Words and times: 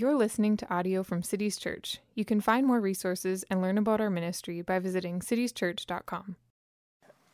You're 0.00 0.16
listening 0.16 0.56
to 0.56 0.74
audio 0.74 1.02
from 1.02 1.22
Cities 1.22 1.58
Church. 1.58 1.98
You 2.14 2.24
can 2.24 2.40
find 2.40 2.66
more 2.66 2.80
resources 2.80 3.44
and 3.50 3.60
learn 3.60 3.76
about 3.76 4.00
our 4.00 4.08
ministry 4.08 4.62
by 4.62 4.78
visiting 4.78 5.20
citieschurch.com. 5.20 6.36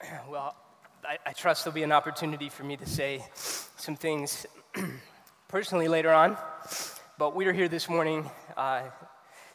Well, 0.29 0.57
I, 1.09 1.17
I, 1.25 1.33
trust 1.33 1.63
there'll 1.63 1.77
be 1.77 1.85
an 1.85 1.93
opportunity 1.93 2.49
for 2.49 2.65
me 2.65 2.77
to 2.77 2.85
say 2.85 3.25
some 3.77 3.95
things 3.95 4.47
personally 5.49 5.87
later 5.87 6.13
on, 6.13 6.37
but 7.19 7.37
we 7.37 7.47
are 7.47 7.53
here 7.53 7.69
this 7.69 7.89
morning 7.89 8.29
uh, 8.57 8.83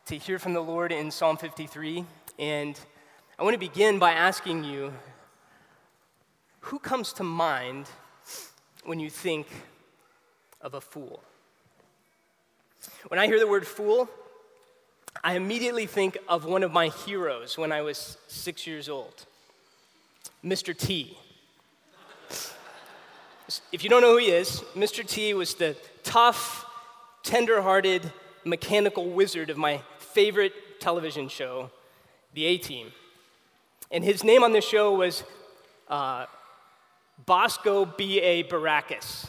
to 0.06 0.18
hear 0.18 0.40
from 0.40 0.54
the 0.54 0.62
Lord 0.62 0.94
in 0.94 1.12
Psalm 1.12 1.36
53, 1.36 2.06
and 2.40 2.80
I 3.38 3.44
want 3.44 3.56
to 3.56 3.60
begin 3.60 4.00
by 4.00 4.12
asking 4.14 4.64
you 4.64 4.94
who 6.62 6.80
comes 6.80 7.12
to 7.14 7.24
mind 7.24 7.88
when 8.86 9.02
you 9.02 9.10
think 9.10 9.48
of 10.62 10.76
a 10.76 10.82
fool? 10.82 11.22
When 13.08 13.20
I 13.20 13.28
hear 13.28 13.40
the 13.40 13.48
word 13.48 13.68
fool, 13.68 14.10
I 15.24 15.36
immediately 15.36 15.86
think 15.86 16.18
of 16.28 16.46
one 16.46 16.64
of 16.64 16.72
my 16.72 16.88
heroes 16.88 17.58
when 17.58 17.72
I 17.72 17.82
was 17.82 18.18
six 18.28 18.66
years 18.66 18.90
old, 18.90 19.26
Mr. 20.44 20.76
T. 20.76 21.18
If 23.72 23.84
you 23.84 23.90
don't 23.90 24.02
know 24.02 24.14
who 24.14 24.18
he 24.18 24.32
is, 24.32 24.64
Mr. 24.76 25.06
T 25.06 25.34
was 25.34 25.56
the 25.56 25.76
tough, 26.04 26.66
tender 27.24 27.62
hearted, 27.62 28.12
mechanical 28.46 29.10
wizard 29.10 29.50
of 29.50 29.58
my 29.58 29.82
favorite 30.00 30.80
television 30.80 31.28
show, 31.28 31.70
The 32.34 32.46
A 32.46 32.58
Team. 32.58 32.92
And 33.92 34.04
his 34.04 34.24
name 34.24 34.44
on 34.44 34.54
the 34.54 34.62
show 34.62 34.96
was 34.96 35.24
uh, 35.90 36.26
Bosco 37.26 37.86
B.A. 37.86 38.44
Baracus. 38.44 39.28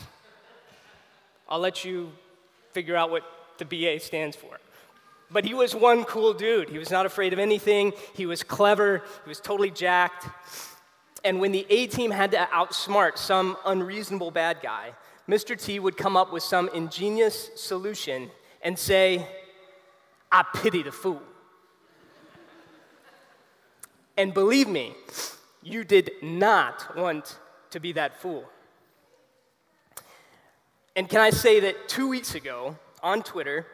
I'll 1.48 1.58
let 1.58 1.84
you 1.84 2.12
figure 2.72 2.96
out 2.96 3.10
what 3.10 3.24
the 3.62 3.84
BA 3.84 4.00
stands 4.00 4.36
for. 4.36 4.58
But 5.30 5.44
he 5.44 5.54
was 5.54 5.74
one 5.74 6.04
cool 6.04 6.34
dude. 6.34 6.68
He 6.68 6.78
was 6.78 6.90
not 6.90 7.06
afraid 7.06 7.32
of 7.32 7.38
anything. 7.38 7.92
He 8.14 8.26
was 8.26 8.42
clever. 8.42 9.02
He 9.24 9.28
was 9.28 9.40
totally 9.40 9.70
jacked. 9.70 10.26
And 11.24 11.40
when 11.40 11.52
the 11.52 11.66
A 11.70 11.86
team 11.86 12.10
had 12.10 12.32
to 12.32 12.48
outsmart 12.52 13.16
some 13.16 13.56
unreasonable 13.64 14.30
bad 14.30 14.58
guy, 14.62 14.92
Mr. 15.28 15.58
T 15.58 15.78
would 15.78 15.96
come 15.96 16.16
up 16.16 16.32
with 16.32 16.42
some 16.42 16.68
ingenious 16.74 17.50
solution 17.56 18.30
and 18.62 18.78
say, 18.78 19.26
I 20.30 20.44
pity 20.54 20.82
the 20.82 20.92
fool. 20.92 21.22
And 24.16 24.34
believe 24.34 24.68
me, 24.68 24.94
you 25.62 25.84
did 25.84 26.10
not 26.20 26.96
want 26.96 27.38
to 27.70 27.80
be 27.80 27.92
that 27.92 28.20
fool. 28.20 28.44
And 30.94 31.08
can 31.08 31.20
I 31.20 31.30
say 31.30 31.60
that 31.60 31.88
two 31.88 32.08
weeks 32.08 32.34
ago, 32.34 32.76
on 33.02 33.22
Twitter, 33.22 33.66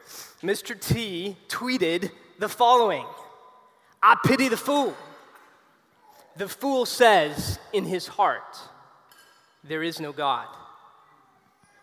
Mr. 0.42 0.78
T 0.78 1.36
tweeted 1.48 2.10
the 2.38 2.48
following 2.48 3.04
I 4.02 4.16
pity 4.24 4.48
the 4.48 4.56
fool. 4.56 4.94
The 6.36 6.48
fool 6.48 6.86
says 6.86 7.58
in 7.72 7.84
his 7.84 8.06
heart, 8.06 8.58
There 9.64 9.82
is 9.82 10.00
no 10.00 10.12
God. 10.12 10.46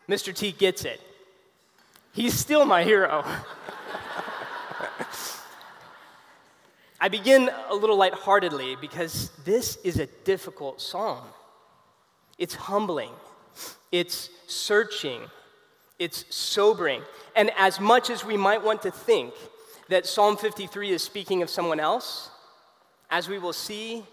Mr. 0.08 0.34
T 0.34 0.52
gets 0.52 0.86
it. 0.86 1.02
He's 2.14 2.34
still 2.34 2.66
my 2.66 2.84
hero. 2.84 3.26
I 7.02 7.10
begin 7.10 7.52
a 7.70 7.76
little 7.76 7.98
lightheartedly 7.98 8.78
because 8.80 9.32
this 9.44 9.76
is 9.84 10.00
a 10.00 10.06
difficult 10.24 10.80
psalm. 10.82 11.26
It's 12.38 12.56
humbling, 12.56 13.12
it's 13.92 14.30
searching, 14.48 15.22
it's 16.00 16.26
sobering. 16.34 17.02
And 17.36 17.52
as 17.58 17.80
much 17.80 18.10
as 18.10 18.26
we 18.26 18.38
might 18.38 18.64
want 18.64 18.82
to 18.84 18.92
think 18.92 19.34
that 19.90 20.06
Psalm 20.06 20.38
53 20.38 20.92
is 20.92 21.04
speaking 21.04 21.42
of 21.42 21.50
someone 21.50 21.80
else, 21.80 22.30
as 23.10 23.30
we 23.30 23.38
will 23.38 23.54
see, 23.54 24.04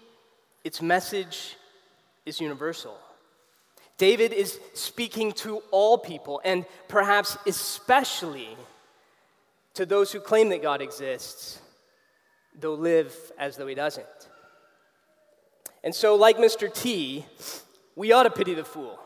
its 0.63 0.81
message 0.81 1.55
is 2.25 2.39
universal. 2.39 2.97
David 3.97 4.33
is 4.33 4.59
speaking 4.73 5.31
to 5.33 5.61
all 5.71 5.97
people, 5.97 6.41
and 6.43 6.65
perhaps 6.87 7.37
especially 7.45 8.57
to 9.73 9.85
those 9.85 10.11
who 10.11 10.19
claim 10.19 10.49
that 10.49 10.61
God 10.61 10.81
exists, 10.81 11.59
though 12.59 12.73
live 12.73 13.15
as 13.37 13.57
though 13.57 13.67
he 13.67 13.75
doesn't. 13.75 14.05
And 15.83 15.93
so, 15.93 16.15
like 16.15 16.37
Mr. 16.37 16.73
T, 16.73 17.25
we 17.95 18.11
ought 18.11 18.23
to 18.23 18.29
pity 18.29 18.53
the 18.53 18.63
fool, 18.63 18.99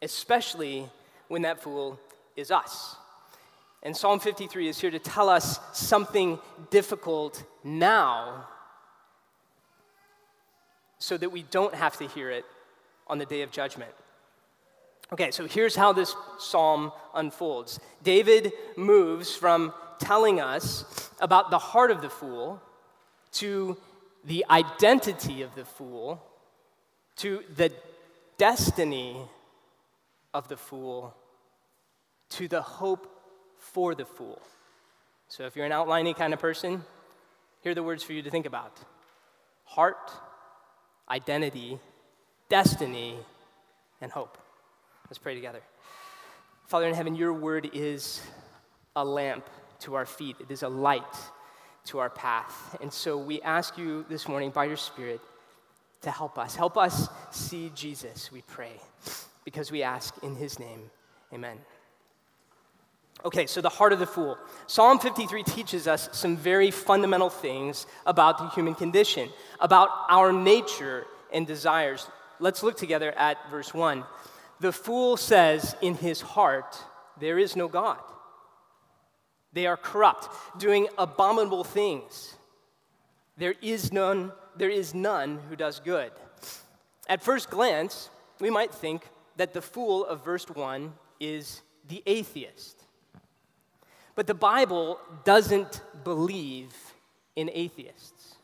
especially 0.00 0.88
when 1.32 1.40
that 1.40 1.62
fool 1.62 1.98
is 2.36 2.50
us. 2.50 2.94
And 3.82 3.96
Psalm 3.96 4.20
53 4.20 4.68
is 4.68 4.78
here 4.78 4.90
to 4.90 4.98
tell 4.98 5.30
us 5.30 5.58
something 5.72 6.38
difficult 6.68 7.42
now 7.64 8.46
so 10.98 11.16
that 11.16 11.32
we 11.32 11.44
don't 11.44 11.74
have 11.74 11.96
to 11.96 12.06
hear 12.06 12.28
it 12.30 12.44
on 13.06 13.16
the 13.16 13.24
day 13.24 13.40
of 13.40 13.50
judgment. 13.50 13.90
Okay, 15.10 15.30
so 15.30 15.46
here's 15.46 15.74
how 15.74 15.94
this 15.94 16.14
psalm 16.38 16.92
unfolds 17.14 17.80
David 18.02 18.52
moves 18.76 19.34
from 19.34 19.72
telling 19.98 20.38
us 20.38 21.08
about 21.18 21.50
the 21.50 21.58
heart 21.58 21.90
of 21.90 22.02
the 22.02 22.10
fool 22.10 22.60
to 23.40 23.78
the 24.26 24.44
identity 24.50 25.40
of 25.40 25.54
the 25.54 25.64
fool 25.64 26.22
to 27.16 27.42
the 27.56 27.72
destiny 28.36 29.16
of 30.34 30.48
the 30.48 30.58
fool 30.58 31.16
to 32.32 32.48
the 32.48 32.62
hope 32.62 33.08
for 33.58 33.94
the 33.94 34.04
fool. 34.04 34.40
So 35.28 35.44
if 35.44 35.56
you're 35.56 35.66
an 35.66 35.72
outlining 35.72 36.14
kind 36.14 36.32
of 36.32 36.40
person, 36.40 36.82
here 37.62 37.72
are 37.72 37.74
the 37.74 37.82
words 37.82 38.02
for 38.02 38.12
you 38.12 38.22
to 38.22 38.30
think 38.30 38.46
about 38.46 38.76
heart, 39.64 40.10
identity, 41.08 41.78
destiny, 42.48 43.16
and 44.00 44.12
hope. 44.12 44.36
Let's 45.08 45.18
pray 45.18 45.34
together. 45.34 45.60
Father 46.66 46.86
in 46.86 46.94
heaven, 46.94 47.14
your 47.14 47.32
word 47.32 47.70
is 47.72 48.20
a 48.94 49.04
lamp 49.04 49.48
to 49.80 49.94
our 49.94 50.06
feet, 50.06 50.36
it 50.40 50.50
is 50.50 50.62
a 50.62 50.68
light 50.68 51.02
to 51.86 51.98
our 51.98 52.10
path. 52.10 52.76
And 52.80 52.92
so 52.92 53.16
we 53.16 53.40
ask 53.42 53.76
you 53.78 54.04
this 54.08 54.28
morning 54.28 54.50
by 54.50 54.66
your 54.66 54.76
Spirit 54.76 55.20
to 56.02 56.10
help 56.10 56.38
us. 56.38 56.54
Help 56.54 56.76
us 56.76 57.08
see 57.30 57.70
Jesus, 57.74 58.30
we 58.30 58.42
pray, 58.42 58.80
because 59.44 59.72
we 59.72 59.82
ask 59.82 60.14
in 60.22 60.36
his 60.36 60.58
name. 60.58 60.90
Amen. 61.32 61.58
Okay, 63.24 63.46
so 63.46 63.60
the 63.60 63.68
heart 63.68 63.92
of 63.92 63.98
the 63.98 64.06
fool. 64.06 64.36
Psalm 64.66 64.98
53 64.98 65.44
teaches 65.44 65.86
us 65.86 66.08
some 66.12 66.36
very 66.36 66.70
fundamental 66.70 67.30
things 67.30 67.86
about 68.04 68.38
the 68.38 68.48
human 68.48 68.74
condition, 68.74 69.28
about 69.60 69.90
our 70.08 70.32
nature 70.32 71.06
and 71.32 71.46
desires. 71.46 72.08
Let's 72.40 72.62
look 72.62 72.76
together 72.76 73.12
at 73.12 73.38
verse 73.50 73.72
1. 73.72 74.04
The 74.60 74.72
fool 74.72 75.16
says 75.16 75.76
in 75.80 75.94
his 75.94 76.20
heart, 76.20 76.76
There 77.20 77.38
is 77.38 77.54
no 77.54 77.68
God. 77.68 77.98
They 79.52 79.66
are 79.66 79.76
corrupt, 79.76 80.28
doing 80.58 80.88
abominable 80.98 81.64
things. 81.64 82.34
There 83.36 83.54
is 83.62 83.92
none, 83.92 84.32
there 84.56 84.70
is 84.70 84.94
none 84.94 85.38
who 85.48 85.56
does 85.56 85.80
good. 85.80 86.10
At 87.08 87.22
first 87.22 87.50
glance, 87.50 88.08
we 88.40 88.50
might 88.50 88.72
think 88.72 89.02
that 89.36 89.52
the 89.52 89.62
fool 89.62 90.04
of 90.04 90.24
verse 90.24 90.48
1 90.48 90.92
is 91.20 91.62
the 91.88 92.02
atheist. 92.06 92.81
But 94.14 94.26
the 94.26 94.34
Bible 94.34 94.98
doesn't 95.24 95.80
believe 96.04 96.74
in 97.36 97.50
atheists. 97.52 98.36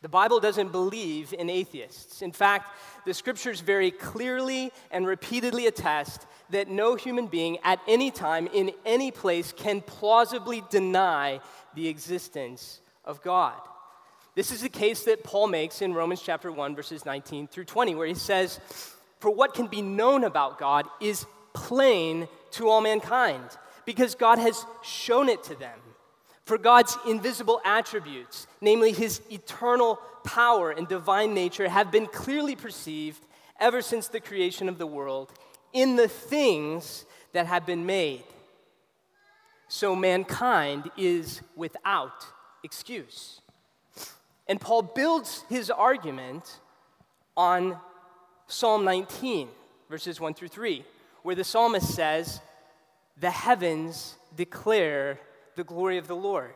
The 0.00 0.08
Bible 0.08 0.38
doesn't 0.38 0.70
believe 0.70 1.34
in 1.36 1.50
atheists. 1.50 2.22
In 2.22 2.30
fact, 2.30 2.70
the 3.04 3.12
scriptures 3.12 3.60
very 3.60 3.90
clearly 3.90 4.72
and 4.92 5.06
repeatedly 5.06 5.66
attest 5.66 6.26
that 6.50 6.68
no 6.68 6.94
human 6.94 7.26
being 7.26 7.58
at 7.64 7.80
any 7.88 8.10
time, 8.10 8.46
in 8.54 8.70
any 8.86 9.10
place, 9.10 9.52
can 9.52 9.80
plausibly 9.80 10.62
deny 10.70 11.40
the 11.74 11.88
existence 11.88 12.80
of 13.04 13.22
God. 13.22 13.60
This 14.36 14.52
is 14.52 14.62
the 14.62 14.68
case 14.68 15.02
that 15.04 15.24
Paul 15.24 15.48
makes 15.48 15.82
in 15.82 15.94
Romans 15.94 16.22
chapter 16.22 16.52
1, 16.52 16.76
verses 16.76 17.04
19 17.04 17.48
through 17.48 17.64
20, 17.64 17.96
where 17.96 18.06
he 18.06 18.14
says, 18.14 18.60
For 19.18 19.30
what 19.30 19.52
can 19.52 19.66
be 19.66 19.82
known 19.82 20.22
about 20.22 20.58
God 20.58 20.86
is 21.00 21.26
plain 21.54 22.28
to 22.52 22.68
all 22.68 22.80
mankind 22.80 23.42
because 23.88 24.14
God 24.14 24.38
has 24.38 24.66
shown 24.82 25.30
it 25.30 25.42
to 25.44 25.54
them. 25.54 25.78
For 26.44 26.58
God's 26.58 26.98
invisible 27.06 27.58
attributes, 27.64 28.46
namely 28.60 28.92
his 28.92 29.22
eternal 29.30 29.98
power 30.24 30.70
and 30.70 30.86
divine 30.86 31.32
nature, 31.32 31.70
have 31.70 31.90
been 31.90 32.04
clearly 32.04 32.54
perceived 32.54 33.24
ever 33.58 33.80
since 33.80 34.08
the 34.08 34.20
creation 34.20 34.68
of 34.68 34.76
the 34.76 34.86
world 34.86 35.32
in 35.72 35.96
the 35.96 36.06
things 36.06 37.06
that 37.32 37.46
have 37.46 37.64
been 37.64 37.86
made. 37.86 38.24
So 39.68 39.96
mankind 39.96 40.90
is 40.98 41.40
without 41.56 42.26
excuse. 42.62 43.40
And 44.46 44.60
Paul 44.60 44.82
builds 44.82 45.46
his 45.48 45.70
argument 45.70 46.60
on 47.38 47.78
Psalm 48.48 48.84
19, 48.84 49.48
verses 49.88 50.20
1 50.20 50.34
through 50.34 50.48
3, 50.48 50.84
where 51.22 51.34
the 51.34 51.42
psalmist 51.42 51.94
says, 51.94 52.42
the 53.20 53.30
heavens 53.30 54.16
declare 54.36 55.20
the 55.56 55.64
glory 55.64 55.98
of 55.98 56.06
the 56.06 56.16
Lord. 56.16 56.54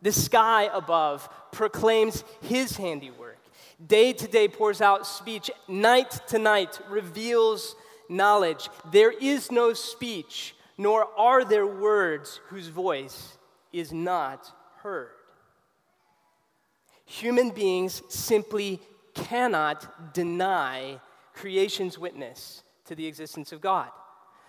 The 0.00 0.12
sky 0.12 0.68
above 0.72 1.28
proclaims 1.52 2.24
his 2.40 2.76
handiwork. 2.76 3.38
Day 3.84 4.12
to 4.12 4.26
day 4.26 4.48
pours 4.48 4.80
out 4.80 5.06
speech. 5.06 5.50
Night 5.68 6.20
to 6.28 6.38
night 6.38 6.80
reveals 6.88 7.76
knowledge. 8.08 8.68
There 8.90 9.12
is 9.12 9.50
no 9.50 9.72
speech, 9.72 10.54
nor 10.78 11.06
are 11.18 11.44
there 11.44 11.66
words 11.66 12.40
whose 12.48 12.68
voice 12.68 13.36
is 13.72 13.92
not 13.92 14.50
heard. 14.78 15.10
Human 17.04 17.50
beings 17.50 18.02
simply 18.08 18.80
cannot 19.14 20.14
deny 20.14 21.00
creation's 21.34 21.98
witness 21.98 22.62
to 22.86 22.94
the 22.94 23.06
existence 23.06 23.52
of 23.52 23.60
God. 23.60 23.90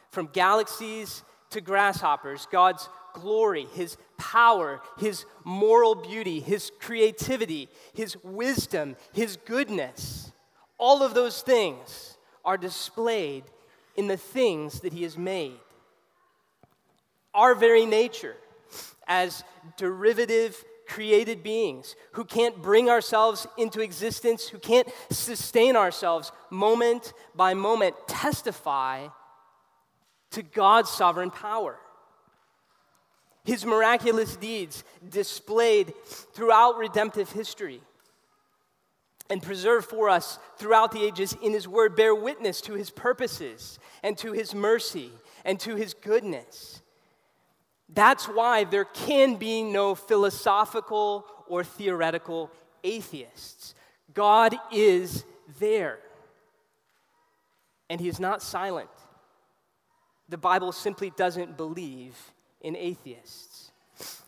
From 0.09 0.27
galaxies 0.27 1.23
to 1.53 1.61
grasshoppers, 1.61 2.47
God's 2.51 2.87
glory, 3.13 3.67
His 3.73 3.97
power, 4.17 4.81
His 4.97 5.25
moral 5.43 5.95
beauty, 5.95 6.39
His 6.39 6.71
creativity, 6.79 7.69
His 7.93 8.17
wisdom, 8.23 8.95
His 9.13 9.37
goodness, 9.37 10.31
all 10.77 11.01
of 11.03 11.13
those 11.13 11.41
things 11.41 12.17
are 12.43 12.57
displayed 12.57 13.43
in 13.95 14.07
the 14.07 14.17
things 14.17 14.81
that 14.81 14.93
He 14.93 15.03
has 15.03 15.17
made. 15.17 15.59
Our 17.33 17.55
very 17.55 17.85
nature, 17.85 18.35
as 19.07 19.43
derivative 19.77 20.63
created 20.87 21.41
beings 21.41 21.95
who 22.11 22.25
can't 22.25 22.61
bring 22.61 22.89
ourselves 22.89 23.47
into 23.57 23.81
existence, 23.81 24.47
who 24.47 24.59
can't 24.59 24.87
sustain 25.09 25.75
ourselves 25.75 26.31
moment 26.49 27.13
by 27.35 27.53
moment, 27.53 27.95
testify 28.07 29.07
to 30.33 30.43
God's 30.43 30.89
sovereign 30.89 31.31
power. 31.31 31.77
His 33.45 33.65
miraculous 33.65 34.35
deeds 34.35 34.83
displayed 35.07 35.93
throughout 36.33 36.77
redemptive 36.77 37.31
history 37.31 37.81
and 39.29 39.41
preserved 39.41 39.89
for 39.89 40.09
us 40.09 40.39
throughout 40.57 40.91
the 40.91 41.03
ages 41.03 41.35
in 41.41 41.53
His 41.53 41.67
Word 41.67 41.95
bear 41.95 42.15
witness 42.15 42.61
to 42.61 42.73
His 42.73 42.89
purposes 42.89 43.79
and 44.01 44.17
to 44.19 44.31
His 44.31 44.53
mercy 44.53 45.11
and 45.43 45.59
to 45.61 45.75
His 45.75 45.93
goodness. 45.93 46.81
That's 47.89 48.25
why 48.25 48.63
there 48.63 48.85
can 48.85 49.35
be 49.35 49.61
no 49.61 49.93
philosophical 49.93 51.25
or 51.47 51.63
theoretical 51.63 52.49
atheists. 52.83 53.75
God 54.13 54.55
is 54.71 55.25
there, 55.59 55.99
and 57.89 57.99
He 57.99 58.07
is 58.07 58.19
not 58.19 58.41
silent. 58.41 58.89
The 60.33 60.37
Bible 60.39 60.71
simply 60.71 61.11
doesn't 61.11 61.57
believe 61.57 62.17
in 62.59 62.75
atheists. 62.75 63.71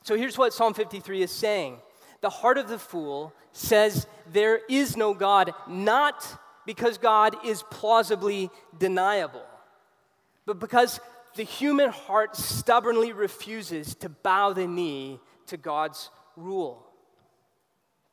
So 0.04 0.16
here's 0.16 0.38
what 0.38 0.54
Psalm 0.54 0.76
53 0.76 1.24
is 1.24 1.32
saying 1.32 1.80
The 2.22 2.30
heart 2.30 2.60
of 2.60 2.68
the 2.68 2.78
fool 2.78 3.34
says 3.54 4.06
there 4.32 4.62
is 4.70 4.96
no 4.96 5.16
God, 5.16 5.56
not 5.68 6.24
because 6.64 7.00
God 7.00 7.36
is 7.44 7.64
plausibly 7.72 8.52
deniable, 8.78 9.48
but 10.46 10.60
because 10.60 11.00
the 11.38 11.42
human 11.42 11.90
heart 11.90 12.36
stubbornly 12.36 13.12
refuses 13.12 13.96
to 13.96 14.10
bow 14.10 14.54
the 14.54 14.68
knee 14.68 15.20
to 15.48 15.58
God's 15.58 16.12
rule. 16.36 16.86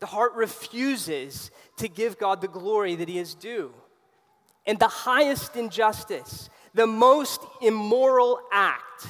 The 0.00 0.06
heart 0.06 0.32
refuses 0.32 1.50
to 1.76 1.88
give 1.88 2.18
God 2.18 2.40
the 2.40 2.48
glory 2.48 2.94
that 2.94 3.10
He 3.10 3.18
is 3.18 3.34
due. 3.34 3.74
And 4.66 4.78
the 4.78 4.88
highest 4.88 5.56
injustice, 5.56 6.48
the 6.74 6.86
most 6.86 7.40
immoral 7.60 8.40
act, 8.52 9.06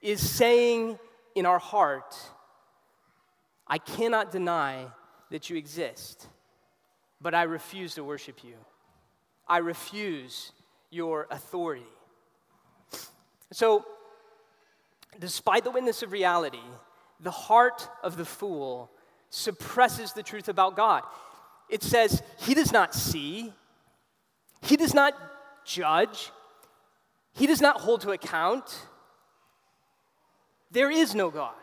is 0.00 0.20
saying 0.28 0.98
in 1.34 1.46
our 1.46 1.58
heart, 1.58 2.16
I 3.66 3.78
cannot 3.78 4.30
deny 4.30 4.86
that 5.30 5.50
you 5.50 5.56
exist, 5.56 6.26
but 7.20 7.34
I 7.34 7.42
refuse 7.42 7.94
to 7.94 8.04
worship 8.04 8.42
you. 8.44 8.54
I 9.46 9.58
refuse 9.58 10.52
your 10.90 11.26
authority. 11.30 11.86
So, 13.52 13.84
despite 15.18 15.64
the 15.64 15.70
witness 15.70 16.02
of 16.02 16.12
reality, 16.12 16.58
the 17.20 17.30
heart 17.30 17.88
of 18.02 18.16
the 18.16 18.24
fool 18.24 18.90
suppresses 19.30 20.12
the 20.12 20.22
truth 20.22 20.48
about 20.48 20.76
God. 20.76 21.02
It 21.68 21.82
says, 21.82 22.22
He 22.38 22.54
does 22.54 22.72
not 22.72 22.94
see, 22.94 23.52
He 24.62 24.76
does 24.76 24.94
not 24.94 25.14
judge, 25.64 26.30
He 27.38 27.46
does 27.46 27.60
not 27.60 27.80
hold 27.80 28.00
to 28.00 28.10
account. 28.10 28.86
There 30.72 30.90
is 30.90 31.14
no 31.14 31.30
God. 31.30 31.54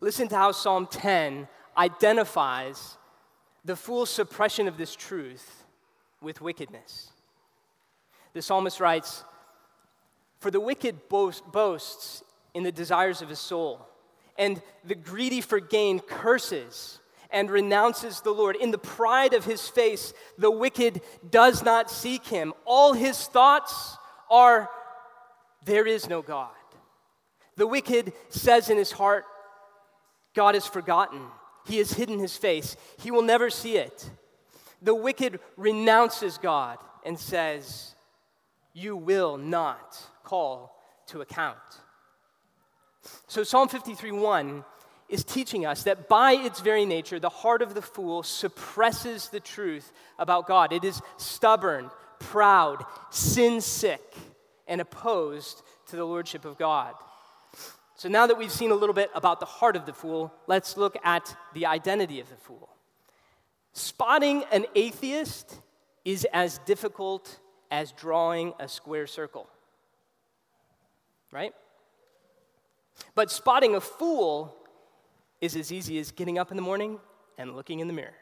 Listen 0.00 0.28
to 0.28 0.36
how 0.36 0.52
Psalm 0.52 0.86
10 0.86 1.48
identifies 1.76 2.96
the 3.64 3.74
fool's 3.74 4.10
suppression 4.10 4.68
of 4.68 4.76
this 4.76 4.94
truth 4.94 5.64
with 6.20 6.40
wickedness. 6.40 7.10
The 8.32 8.42
psalmist 8.42 8.78
writes, 8.78 9.24
For 10.38 10.52
the 10.52 10.60
wicked 10.60 11.08
boast, 11.08 11.44
boasts 11.50 12.22
in 12.54 12.62
the 12.62 12.70
desires 12.70 13.22
of 13.22 13.28
his 13.28 13.40
soul, 13.40 13.88
and 14.38 14.62
the 14.84 14.94
greedy 14.94 15.40
for 15.40 15.58
gain 15.58 15.98
curses 15.98 17.00
and 17.30 17.50
renounces 17.50 18.20
the 18.20 18.30
Lord. 18.30 18.56
In 18.56 18.70
the 18.70 18.78
pride 18.78 19.34
of 19.34 19.44
his 19.44 19.68
face, 19.68 20.12
the 20.38 20.50
wicked 20.50 21.00
does 21.28 21.62
not 21.62 21.90
seek 21.90 22.26
him. 22.26 22.52
All 22.64 22.92
his 22.92 23.26
thoughts 23.26 23.96
are, 24.30 24.68
There 25.64 25.86
is 25.86 26.08
no 26.08 26.22
God. 26.22 26.50
The 27.56 27.66
wicked 27.66 28.12
says 28.28 28.70
in 28.70 28.76
his 28.76 28.92
heart, 28.92 29.24
God 30.34 30.56
is 30.56 30.66
forgotten. 30.66 31.22
He 31.66 31.78
has 31.78 31.92
hidden 31.92 32.18
his 32.18 32.36
face. 32.36 32.76
He 32.98 33.10
will 33.10 33.22
never 33.22 33.48
see 33.48 33.76
it. 33.76 34.10
The 34.82 34.94
wicked 34.94 35.40
renounces 35.56 36.36
God 36.38 36.78
and 37.04 37.18
says, 37.18 37.94
You 38.72 38.96
will 38.96 39.38
not 39.38 39.98
call 40.24 40.76
to 41.06 41.20
account. 41.20 41.56
So, 43.26 43.44
Psalm 43.44 43.68
53 43.68 44.12
1 44.12 44.64
is 45.14 45.22
teaching 45.22 45.64
us 45.64 45.84
that 45.84 46.08
by 46.08 46.32
its 46.32 46.60
very 46.60 46.84
nature, 46.84 47.20
the 47.20 47.28
heart 47.28 47.62
of 47.62 47.72
the 47.72 47.80
fool 47.80 48.24
suppresses 48.24 49.28
the 49.28 49.38
truth 49.38 49.92
about 50.18 50.48
God. 50.48 50.72
It 50.72 50.82
is 50.82 51.00
stubborn, 51.18 51.88
proud, 52.18 52.84
sin 53.10 53.60
sick, 53.60 54.02
and 54.66 54.80
opposed 54.80 55.62
to 55.86 55.96
the 55.96 56.04
lordship 56.04 56.44
of 56.44 56.58
God. 56.58 56.94
So 57.94 58.08
now 58.08 58.26
that 58.26 58.36
we've 58.36 58.50
seen 58.50 58.72
a 58.72 58.74
little 58.74 58.92
bit 58.92 59.08
about 59.14 59.38
the 59.38 59.46
heart 59.46 59.76
of 59.76 59.86
the 59.86 59.92
fool, 59.92 60.34
let's 60.48 60.76
look 60.76 60.96
at 61.04 61.36
the 61.54 61.66
identity 61.66 62.18
of 62.18 62.28
the 62.28 62.36
fool. 62.36 62.68
Spotting 63.72 64.42
an 64.50 64.66
atheist 64.74 65.60
is 66.04 66.26
as 66.32 66.58
difficult 66.66 67.38
as 67.70 67.92
drawing 67.92 68.52
a 68.58 68.66
square 68.66 69.06
circle. 69.06 69.48
Right? 71.30 71.54
But 73.14 73.30
spotting 73.30 73.76
a 73.76 73.80
fool 73.80 74.56
is 75.44 75.54
as 75.56 75.70
easy 75.70 75.98
as 75.98 76.10
getting 76.10 76.38
up 76.38 76.50
in 76.50 76.56
the 76.56 76.62
morning 76.62 76.98
and 77.36 77.54
looking 77.54 77.80
in 77.80 77.86
the 77.86 77.92
mirror. 77.92 78.14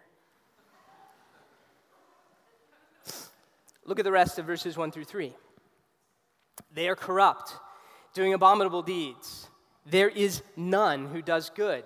Look 3.84 3.98
at 3.98 4.04
the 4.04 4.12
rest 4.12 4.38
of 4.38 4.46
verses 4.46 4.76
1 4.76 4.90
through 4.90 5.04
3. 5.04 5.32
They 6.74 6.88
are 6.88 6.96
corrupt, 6.96 7.54
doing 8.14 8.34
abominable 8.34 8.82
deeds. 8.82 9.48
There 9.86 10.08
is 10.08 10.42
none 10.56 11.06
who 11.06 11.22
does 11.22 11.50
good. 11.50 11.84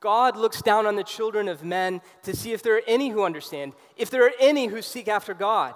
God 0.00 0.36
looks 0.36 0.60
down 0.62 0.86
on 0.86 0.96
the 0.96 1.04
children 1.04 1.48
of 1.48 1.64
men 1.64 2.00
to 2.22 2.36
see 2.36 2.52
if 2.52 2.62
there 2.62 2.76
are 2.76 2.82
any 2.86 3.08
who 3.10 3.24
understand, 3.24 3.72
if 3.96 4.10
there 4.10 4.26
are 4.26 4.32
any 4.38 4.66
who 4.66 4.82
seek 4.82 5.08
after 5.08 5.34
God. 5.34 5.74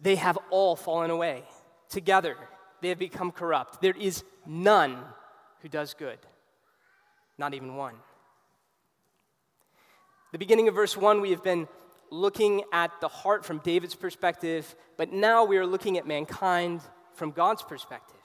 They 0.00 0.16
have 0.16 0.38
all 0.50 0.76
fallen 0.76 1.10
away. 1.10 1.42
Together, 1.88 2.36
they 2.80 2.90
have 2.90 2.98
become 2.98 3.32
corrupt. 3.32 3.80
There 3.80 3.96
is 3.98 4.24
none 4.46 4.98
who 5.62 5.68
does 5.68 5.94
good, 5.94 6.18
not 7.38 7.54
even 7.54 7.76
one. 7.76 7.94
The 10.32 10.38
beginning 10.38 10.68
of 10.68 10.74
verse 10.74 10.96
1, 10.96 11.20
we 11.20 11.30
have 11.30 11.42
been 11.42 11.68
looking 12.10 12.62
at 12.72 12.90
the 13.00 13.08
heart 13.08 13.44
from 13.44 13.58
David's 13.58 13.94
perspective, 13.94 14.76
but 14.96 15.12
now 15.12 15.44
we 15.44 15.56
are 15.56 15.66
looking 15.66 15.96
at 15.96 16.06
mankind 16.06 16.82
from 17.14 17.30
God's 17.30 17.62
perspective. 17.62 18.16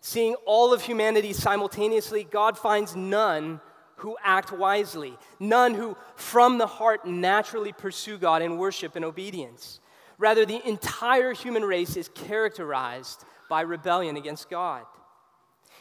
Seeing 0.00 0.34
all 0.44 0.72
of 0.72 0.82
humanity 0.82 1.32
simultaneously, 1.32 2.24
God 2.24 2.58
finds 2.58 2.94
none 2.96 3.60
who 3.96 4.16
act 4.22 4.52
wisely, 4.52 5.16
none 5.38 5.74
who 5.74 5.96
from 6.16 6.58
the 6.58 6.66
heart 6.66 7.06
naturally 7.06 7.72
pursue 7.72 8.18
God 8.18 8.42
in 8.42 8.58
worship 8.58 8.96
and 8.96 9.04
obedience. 9.04 9.80
Rather, 10.18 10.44
the 10.44 10.66
entire 10.66 11.32
human 11.32 11.64
race 11.64 11.96
is 11.96 12.08
characterized 12.08 13.24
by 13.48 13.62
rebellion 13.62 14.16
against 14.16 14.50
God. 14.50 14.82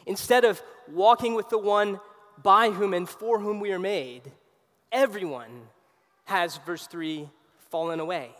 Instead 0.05 0.45
of 0.45 0.61
walking 0.87 1.33
with 1.33 1.49
the 1.49 1.57
one 1.57 1.99
by 2.41 2.71
whom 2.71 2.93
and 2.93 3.07
for 3.07 3.39
whom 3.39 3.59
we 3.59 3.71
are 3.71 3.79
made, 3.79 4.31
everyone 4.91 5.67
has, 6.25 6.57
verse 6.57 6.87
3, 6.87 7.29
fallen 7.69 7.99
away. 7.99 8.31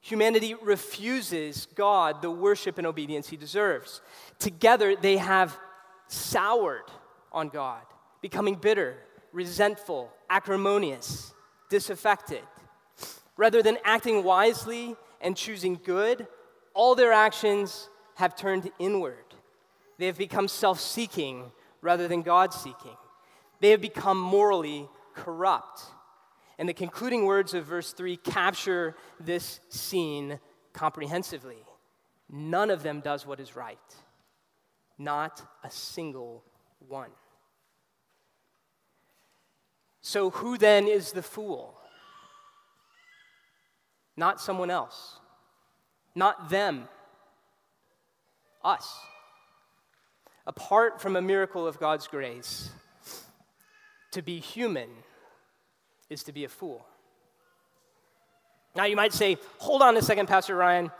Humanity 0.00 0.54
refuses 0.54 1.66
God 1.74 2.22
the 2.22 2.30
worship 2.30 2.78
and 2.78 2.86
obedience 2.86 3.28
he 3.28 3.36
deserves. 3.36 4.00
Together, 4.38 4.94
they 4.94 5.16
have 5.16 5.58
soured 6.06 6.90
on 7.32 7.48
God, 7.48 7.82
becoming 8.20 8.54
bitter, 8.54 8.96
resentful, 9.32 10.12
acrimonious, 10.30 11.34
disaffected. 11.68 12.42
Rather 13.36 13.62
than 13.62 13.78
acting 13.84 14.22
wisely 14.22 14.96
and 15.20 15.36
choosing 15.36 15.80
good, 15.82 16.26
all 16.72 16.94
their 16.94 17.12
actions 17.12 17.88
have 18.14 18.36
turned 18.36 18.70
inward. 18.78 19.24
They 19.98 20.06
have 20.06 20.18
become 20.18 20.46
self 20.46 20.78
seeking 20.78 21.50
rather 21.86 22.08
than 22.08 22.22
God 22.22 22.52
seeking. 22.52 22.96
They 23.60 23.70
have 23.70 23.80
become 23.80 24.18
morally 24.18 24.88
corrupt. 25.14 25.82
And 26.58 26.68
the 26.68 26.74
concluding 26.74 27.24
words 27.24 27.54
of 27.54 27.64
verse 27.64 27.92
3 27.92 28.16
capture 28.16 28.96
this 29.20 29.60
scene 29.68 30.40
comprehensively. 30.72 31.62
None 32.28 32.70
of 32.70 32.82
them 32.82 33.00
does 33.00 33.24
what 33.24 33.38
is 33.38 33.54
right, 33.54 33.78
not 34.98 35.40
a 35.62 35.70
single 35.70 36.42
one. 36.88 37.10
So, 40.00 40.30
who 40.30 40.58
then 40.58 40.88
is 40.88 41.12
the 41.12 41.22
fool? 41.22 41.78
Not 44.16 44.40
someone 44.40 44.70
else, 44.70 45.20
not 46.14 46.50
them, 46.50 46.88
us. 48.64 48.98
Apart 50.46 51.00
from 51.00 51.16
a 51.16 51.22
miracle 51.22 51.66
of 51.66 51.78
God's 51.80 52.06
grace, 52.06 52.70
to 54.12 54.22
be 54.22 54.38
human 54.38 54.88
is 56.08 56.22
to 56.24 56.32
be 56.32 56.44
a 56.44 56.48
fool. 56.48 56.86
Now, 58.74 58.84
you 58.84 58.96
might 58.96 59.12
say, 59.12 59.38
hold 59.58 59.82
on 59.82 59.96
a 59.96 60.02
second, 60.02 60.26
Pastor 60.26 60.54
Ryan, 60.54 60.92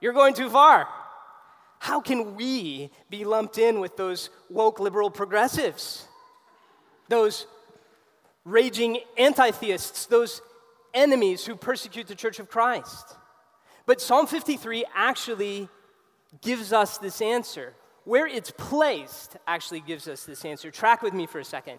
you're 0.00 0.12
going 0.12 0.34
too 0.34 0.50
far. 0.50 0.88
How 1.78 2.00
can 2.00 2.36
we 2.36 2.90
be 3.08 3.24
lumped 3.24 3.56
in 3.56 3.80
with 3.80 3.96
those 3.96 4.28
woke 4.50 4.80
liberal 4.80 5.10
progressives? 5.10 6.06
Those 7.08 7.46
raging 8.44 8.98
anti 9.16 9.50
theists, 9.50 10.06
those 10.06 10.42
enemies 10.92 11.46
who 11.46 11.56
persecute 11.56 12.06
the 12.06 12.14
church 12.14 12.38
of 12.38 12.50
Christ? 12.50 13.16
But 13.86 14.00
Psalm 14.00 14.26
53 14.26 14.84
actually 14.94 15.68
gives 16.42 16.72
us 16.72 16.98
this 16.98 17.22
answer 17.22 17.74
where 18.10 18.26
it's 18.26 18.50
placed 18.50 19.36
actually 19.46 19.78
gives 19.78 20.08
us 20.08 20.24
this 20.24 20.44
answer. 20.44 20.68
Track 20.68 21.00
with 21.00 21.14
me 21.14 21.26
for 21.26 21.38
a 21.38 21.44
second. 21.44 21.78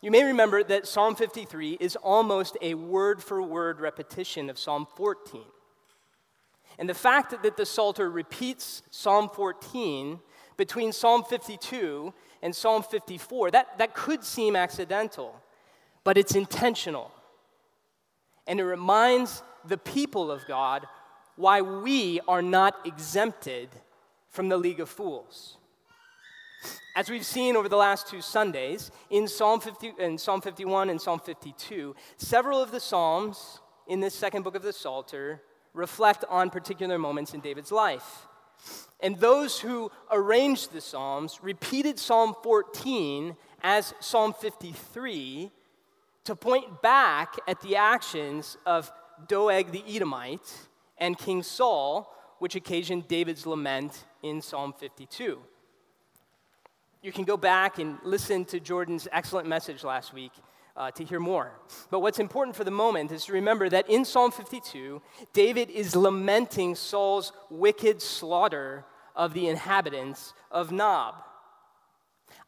You 0.00 0.10
may 0.10 0.24
remember 0.24 0.64
that 0.64 0.86
Psalm 0.86 1.14
53 1.14 1.76
is 1.78 1.96
almost 1.96 2.56
a 2.62 2.72
word 2.72 3.22
for 3.22 3.42
word 3.42 3.78
repetition 3.78 4.48
of 4.48 4.58
Psalm 4.58 4.86
14. 4.96 5.42
And 6.78 6.88
the 6.88 6.94
fact 6.94 7.42
that 7.42 7.58
the 7.58 7.66
Psalter 7.66 8.08
repeats 8.10 8.84
Psalm 8.90 9.28
14 9.28 10.18
between 10.56 10.92
Psalm 10.92 11.22
52 11.22 12.14
and 12.40 12.56
Psalm 12.56 12.82
54, 12.82 13.50
that, 13.50 13.76
that 13.76 13.94
could 13.94 14.24
seem 14.24 14.56
accidental, 14.56 15.38
but 16.04 16.16
it's 16.16 16.34
intentional. 16.34 17.12
And 18.46 18.60
it 18.60 18.64
reminds 18.64 19.42
the 19.62 19.76
people 19.76 20.30
of 20.30 20.46
God 20.46 20.86
why 21.36 21.60
we 21.60 22.18
are 22.26 22.40
not 22.40 22.86
exempted 22.86 23.68
from 24.30 24.48
the 24.48 24.56
League 24.56 24.80
of 24.80 24.88
Fools. 24.88 25.58
As 26.94 27.10
we've 27.10 27.26
seen 27.26 27.56
over 27.56 27.68
the 27.68 27.76
last 27.76 28.08
two 28.08 28.22
Sundays, 28.22 28.90
in 29.10 29.28
Psalm, 29.28 29.60
50, 29.60 29.94
in 29.98 30.16
Psalm 30.16 30.40
51 30.40 30.88
and 30.88 31.00
Psalm 31.00 31.20
52, 31.20 31.94
several 32.16 32.62
of 32.62 32.70
the 32.70 32.80
Psalms 32.80 33.60
in 33.86 34.00
this 34.00 34.14
second 34.14 34.42
book 34.42 34.54
of 34.54 34.62
the 34.62 34.72
Psalter 34.72 35.42
reflect 35.74 36.24
on 36.30 36.48
particular 36.48 36.98
moments 36.98 37.34
in 37.34 37.40
David's 37.40 37.70
life. 37.70 38.26
And 39.00 39.18
those 39.18 39.60
who 39.60 39.90
arranged 40.10 40.72
the 40.72 40.80
Psalms 40.80 41.40
repeated 41.42 41.98
Psalm 41.98 42.34
14 42.42 43.36
as 43.62 43.92
Psalm 44.00 44.32
53 44.32 45.50
to 46.24 46.34
point 46.34 46.82
back 46.82 47.34
at 47.46 47.60
the 47.60 47.76
actions 47.76 48.56
of 48.64 48.90
Doeg 49.28 49.70
the 49.70 49.84
Edomite 49.86 50.68
and 50.98 51.16
King 51.18 51.42
Saul, 51.42 52.12
which 52.38 52.54
occasioned 52.54 53.06
David's 53.06 53.46
lament 53.46 54.06
in 54.22 54.40
Psalm 54.40 54.72
52. 54.72 55.40
You 57.06 57.12
can 57.12 57.22
go 57.22 57.36
back 57.36 57.78
and 57.78 57.98
listen 58.02 58.44
to 58.46 58.58
Jordan's 58.58 59.06
excellent 59.12 59.46
message 59.46 59.84
last 59.84 60.12
week 60.12 60.32
uh, 60.76 60.90
to 60.90 61.04
hear 61.04 61.20
more. 61.20 61.52
But 61.88 62.00
what's 62.00 62.18
important 62.18 62.56
for 62.56 62.64
the 62.64 62.72
moment 62.72 63.12
is 63.12 63.26
to 63.26 63.32
remember 63.32 63.68
that 63.68 63.88
in 63.88 64.04
Psalm 64.04 64.32
52, 64.32 65.00
David 65.32 65.70
is 65.70 65.94
lamenting 65.94 66.74
Saul's 66.74 67.32
wicked 67.48 68.02
slaughter 68.02 68.84
of 69.14 69.34
the 69.34 69.46
inhabitants 69.46 70.34
of 70.50 70.72
Nob. 70.72 71.14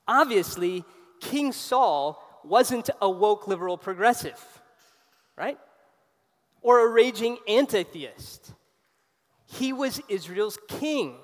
Obviously, 0.08 0.84
King 1.20 1.52
Saul 1.52 2.20
wasn't 2.42 2.90
a 3.00 3.08
woke 3.08 3.46
liberal 3.46 3.78
progressive, 3.78 4.44
right? 5.36 5.60
Or 6.62 6.84
a 6.84 6.90
raging 6.90 7.38
anti 7.46 7.84
theist. 7.84 8.54
He 9.46 9.72
was 9.72 10.00
Israel's 10.08 10.58
king. 10.66 11.18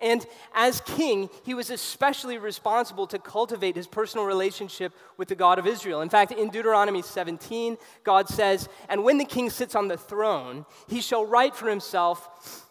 And 0.00 0.26
as 0.54 0.80
king, 0.80 1.28
he 1.44 1.54
was 1.54 1.70
especially 1.70 2.38
responsible 2.38 3.06
to 3.08 3.18
cultivate 3.18 3.76
his 3.76 3.86
personal 3.86 4.26
relationship 4.26 4.92
with 5.16 5.28
the 5.28 5.34
God 5.34 5.58
of 5.58 5.66
Israel. 5.66 6.00
In 6.00 6.08
fact, 6.08 6.32
in 6.32 6.48
Deuteronomy 6.48 7.02
17, 7.02 7.76
God 8.04 8.28
says, 8.28 8.68
And 8.88 9.04
when 9.04 9.18
the 9.18 9.24
king 9.24 9.50
sits 9.50 9.74
on 9.74 9.88
the 9.88 9.96
throne, 9.96 10.64
he 10.88 11.00
shall 11.00 11.26
write 11.26 11.54
for 11.54 11.68
himself 11.68 12.66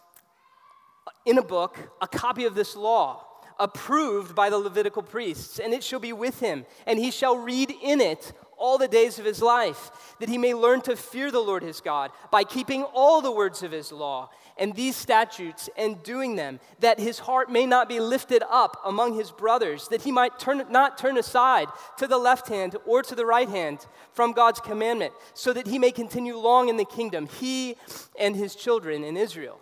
in 1.24 1.38
a 1.38 1.42
book 1.42 1.78
a 2.00 2.08
copy 2.08 2.44
of 2.44 2.54
this 2.54 2.76
law, 2.76 3.26
approved 3.58 4.34
by 4.34 4.50
the 4.50 4.58
Levitical 4.58 5.02
priests, 5.02 5.58
and 5.58 5.72
it 5.72 5.84
shall 5.84 6.00
be 6.00 6.12
with 6.12 6.40
him, 6.40 6.64
and 6.86 6.98
he 6.98 7.10
shall 7.10 7.36
read 7.36 7.72
in 7.82 8.00
it 8.00 8.32
all 8.56 8.78
the 8.78 8.88
days 8.88 9.18
of 9.18 9.24
his 9.24 9.40
life, 9.40 10.14
that 10.20 10.28
he 10.28 10.38
may 10.38 10.54
learn 10.54 10.82
to 10.82 10.94
fear 10.94 11.30
the 11.30 11.40
Lord 11.40 11.62
his 11.62 11.80
God 11.80 12.10
by 12.30 12.44
keeping 12.44 12.82
all 12.82 13.22
the 13.22 13.32
words 13.32 13.62
of 13.62 13.72
his 13.72 13.90
law 13.90 14.30
and 14.60 14.74
these 14.74 14.94
statutes 14.94 15.70
and 15.76 16.00
doing 16.02 16.36
them, 16.36 16.60
that 16.80 17.00
his 17.00 17.18
heart 17.18 17.50
may 17.50 17.64
not 17.64 17.88
be 17.88 17.98
lifted 17.98 18.42
up 18.48 18.76
among 18.84 19.14
his 19.14 19.32
brothers, 19.32 19.88
that 19.88 20.02
he 20.02 20.12
might 20.12 20.38
turn, 20.38 20.62
not 20.70 20.98
turn 20.98 21.16
aside 21.16 21.66
to 21.96 22.06
the 22.06 22.18
left 22.18 22.46
hand 22.46 22.76
or 22.86 23.02
to 23.02 23.14
the 23.14 23.24
right 23.24 23.48
hand 23.48 23.86
from 24.12 24.32
God's 24.32 24.60
commandment, 24.60 25.14
so 25.32 25.54
that 25.54 25.66
he 25.66 25.78
may 25.78 25.90
continue 25.90 26.36
long 26.36 26.68
in 26.68 26.76
the 26.76 26.84
kingdom, 26.84 27.26
he 27.26 27.74
and 28.18 28.36
his 28.36 28.54
children 28.54 29.02
in 29.02 29.16
Israel. 29.16 29.58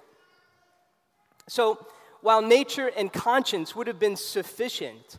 So, 1.47 1.87
while 2.21 2.43
nature 2.43 2.90
and 2.97 3.12
conscience 3.12 3.76
would 3.76 3.87
have 3.87 4.00
been 4.00 4.17
sufficient 4.17 5.19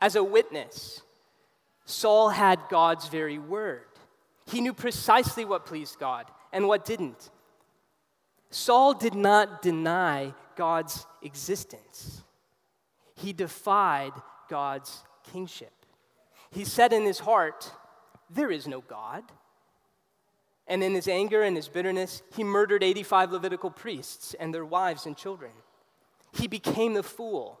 as 0.00 0.16
a 0.16 0.24
witness, 0.24 1.02
Saul 1.84 2.30
had 2.30 2.58
God's 2.68 3.08
very 3.08 3.38
word. 3.38 3.84
He 4.46 4.60
knew 4.60 4.74
precisely 4.74 5.44
what 5.44 5.64
pleased 5.64 6.00
God 6.00 6.26
and 6.52 6.66
what 6.66 6.84
didn't. 6.84 7.30
Saul 8.50 8.94
did 8.94 9.14
not 9.14 9.62
deny 9.62 10.34
God's 10.56 11.06
existence, 11.22 12.22
he 13.14 13.32
defied 13.32 14.12
God's 14.48 15.02
kingship. 15.32 15.72
He 16.50 16.64
said 16.64 16.92
in 16.92 17.04
his 17.04 17.18
heart, 17.18 17.70
There 18.30 18.50
is 18.50 18.66
no 18.66 18.80
God. 18.80 19.24
And 20.68 20.82
in 20.82 20.94
his 20.94 21.06
anger 21.06 21.42
and 21.42 21.54
his 21.54 21.68
bitterness, 21.68 22.22
he 22.34 22.42
murdered 22.42 22.82
85 22.82 23.32
Levitical 23.32 23.70
priests 23.70 24.34
and 24.34 24.52
their 24.52 24.64
wives 24.64 25.06
and 25.06 25.16
children. 25.16 25.52
He 26.32 26.48
became 26.48 26.94
the 26.94 27.04
fool 27.04 27.60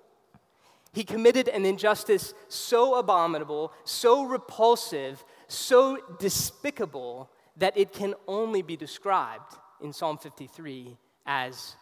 he 0.96 1.04
committed 1.04 1.48
an 1.48 1.66
injustice 1.66 2.32
so 2.48 2.94
abominable, 2.94 3.70
so 3.84 4.24
repulsive, 4.24 5.22
so 5.46 5.98
despicable 6.18 7.28
that 7.58 7.76
it 7.76 7.92
can 7.92 8.14
only 8.26 8.62
be 8.62 8.78
described 8.78 9.58
in 9.80 9.92
Psalm 9.92 10.18
53 10.18 10.96
as 11.26 11.76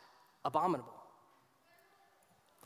abominable. 0.45 0.93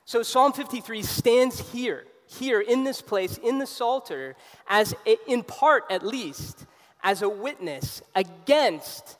So 0.04 0.23
Psalm 0.23 0.52
53 0.52 1.02
stands 1.02 1.73
here, 1.73 2.06
here 2.26 2.61
in 2.61 2.85
this 2.85 3.02
place, 3.02 3.38
in 3.38 3.58
the 3.58 3.66
Psalter, 3.66 4.37
as 4.66 4.94
a, 5.06 5.16
in 5.26 5.42
part 5.42 5.85
at 5.90 6.04
least, 6.04 6.64
as 7.02 7.23
a 7.23 7.28
witness 7.28 8.02
against 8.14 9.18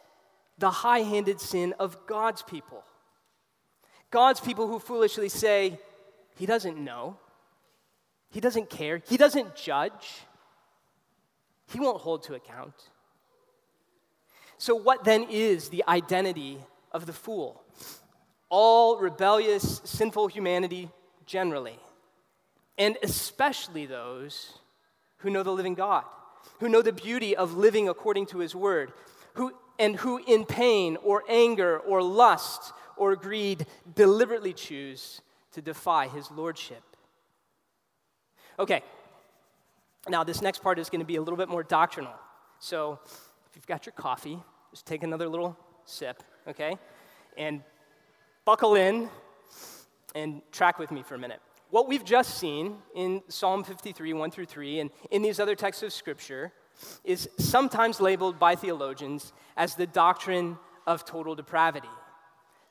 the 0.59 0.71
high 0.71 1.01
handed 1.01 1.41
sin 1.41 1.75
of 1.79 2.07
God's 2.07 2.43
people. 2.43 2.85
God's 4.11 4.41
people 4.41 4.67
who 4.67 4.79
foolishly 4.79 5.29
say, 5.29 5.79
he 6.37 6.47
doesn't 6.47 6.79
know. 6.79 7.19
He 8.31 8.41
doesn't 8.41 8.71
care. 8.71 9.03
He 9.09 9.17
doesn't 9.17 9.57
judge. 9.57 10.23
He 11.67 11.81
won't 11.81 12.01
hold 12.01 12.23
to 12.25 12.35
account. 12.35 12.75
So, 14.59 14.75
what 14.75 15.05
then 15.05 15.27
is 15.31 15.69
the 15.69 15.85
identity 15.87 16.59
of 16.93 17.07
the 17.07 17.13
fool? 17.13 17.63
All 18.49 18.99
rebellious, 18.99 19.81
sinful 19.85 20.29
humanity 20.29 20.91
generally, 21.27 21.79
and 22.77 22.97
especially 23.03 23.87
those 23.87 24.59
who 25.19 25.31
know 25.31 25.43
the 25.43 25.53
living 25.53 25.75
God, 25.75 26.05
who 26.61 26.69
know 26.69 26.83
the 26.83 26.93
beauty 26.93 27.37
of 27.37 27.57
living 27.57 27.89
according 27.89 28.27
to 28.27 28.39
his 28.39 28.55
word, 28.55 28.93
who 29.35 29.53
and 29.79 29.97
who 29.97 30.21
in 30.27 30.45
pain 30.45 30.97
or 31.05 31.23
anger 31.29 31.79
or 31.79 32.03
lust 32.03 32.73
or 32.97 33.15
greed 33.15 33.65
deliberately 33.95 34.53
choose 34.53 35.21
to 35.53 35.63
defy 35.63 36.09
his 36.09 36.31
lordship. 36.33 36.83
Okay, 38.59 38.83
now 40.09 40.25
this 40.25 40.43
next 40.43 40.63
part 40.63 40.81
is 40.81 40.91
going 40.91 41.01
to 41.01 41.07
be 41.07 41.17
a 41.17 41.23
little 41.23 41.37
bit 41.37 41.49
more 41.49 41.63
doctrinal. 41.63 42.15
So 42.59 42.99
you've 43.59 43.67
got 43.67 43.85
your 43.87 43.93
coffee, 43.95 44.39
just 44.71 44.87
take 44.87 45.03
another 45.03 45.29
little 45.29 45.59
sip, 45.85 46.23
okay? 46.47 46.79
And 47.37 47.65
buckle 48.45 48.77
in 48.77 49.11
and 50.15 50.43
track 50.53 50.79
with 50.79 50.93
me 50.93 51.03
for 51.03 51.17
a 51.17 51.19
minute. 51.19 51.41
What 51.71 51.89
we've 51.89 52.05
just 52.05 52.39
seen 52.39 52.77
in 52.95 53.21
Psalm 53.27 53.65
53, 53.65 54.13
1 54.13 54.31
through 54.31 54.45
3, 54.45 54.79
and 54.79 54.91
in 55.11 55.23
these 55.23 55.41
other 55.41 55.57
texts 55.57 55.83
of 55.83 55.93
Scripture 55.93 56.53
is 57.03 57.29
sometimes 57.37 58.01
labeled 58.01 58.39
by 58.39 58.55
theologians 58.55 59.33
as 59.57 59.75
the 59.75 59.89
doctrine 59.89 60.57
of 60.87 61.05
total 61.05 61.35
depravity. 61.35 61.89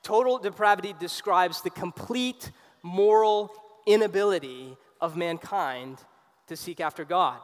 Total 0.02 0.38
depravity 0.38 0.94
describes 0.98 1.60
the 1.60 1.68
complete 1.68 2.50
moral 2.82 3.52
inability 3.86 4.74
of 5.02 5.18
mankind 5.18 5.98
to 6.46 6.56
seek 6.56 6.80
after 6.80 7.04
God. 7.04 7.40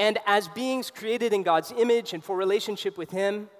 And 0.00 0.16
as 0.24 0.48
beings 0.48 0.90
created 0.90 1.34
in 1.34 1.42
God's 1.42 1.72
image 1.72 2.14
and 2.14 2.24
for 2.24 2.34
relationship 2.34 2.96
with 2.96 3.10
Him, 3.10 3.50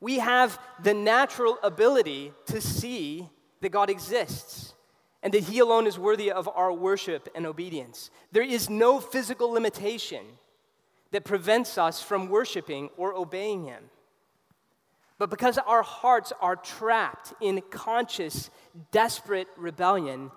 we 0.00 0.18
have 0.18 0.58
the 0.82 0.92
natural 0.92 1.58
ability 1.62 2.32
to 2.46 2.60
see 2.60 3.28
that 3.60 3.68
God 3.68 3.88
exists 3.88 4.74
and 5.22 5.32
that 5.32 5.44
He 5.44 5.60
alone 5.60 5.86
is 5.86 5.96
worthy 5.96 6.32
of 6.32 6.48
our 6.48 6.72
worship 6.72 7.28
and 7.36 7.46
obedience. 7.46 8.10
There 8.32 8.42
is 8.42 8.68
no 8.68 8.98
physical 8.98 9.50
limitation 9.50 10.24
that 11.12 11.22
prevents 11.22 11.78
us 11.78 12.02
from 12.02 12.28
worshiping 12.28 12.90
or 12.96 13.14
obeying 13.14 13.66
Him. 13.66 13.90
But 15.18 15.30
because 15.30 15.56
our 15.56 15.84
hearts 15.84 16.32
are 16.40 16.56
trapped 16.56 17.32
in 17.40 17.62
conscious, 17.70 18.50
desperate 18.90 19.46
rebellion, 19.56 20.32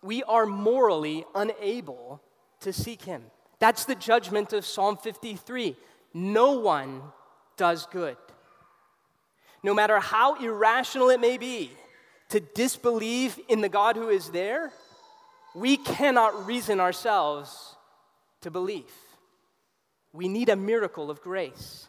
we 0.00 0.22
are 0.22 0.46
morally 0.46 1.24
unable 1.34 2.22
to 2.60 2.72
seek 2.72 3.02
Him. 3.02 3.24
That's 3.58 3.84
the 3.84 3.94
judgment 3.94 4.52
of 4.52 4.66
Psalm 4.66 4.96
53. 4.96 5.76
No 6.14 6.52
one 6.52 7.02
does 7.56 7.86
good. 7.86 8.16
No 9.62 9.74
matter 9.74 9.98
how 9.98 10.40
irrational 10.42 11.10
it 11.10 11.20
may 11.20 11.38
be 11.38 11.70
to 12.28 12.40
disbelieve 12.40 13.38
in 13.48 13.60
the 13.60 13.68
God 13.68 13.96
who 13.96 14.08
is 14.08 14.30
there, 14.30 14.72
we 15.54 15.76
cannot 15.76 16.46
reason 16.46 16.80
ourselves 16.80 17.76
to 18.42 18.50
believe. 18.50 18.92
We 20.12 20.28
need 20.28 20.48
a 20.48 20.56
miracle 20.56 21.10
of 21.10 21.22
grace. 21.22 21.88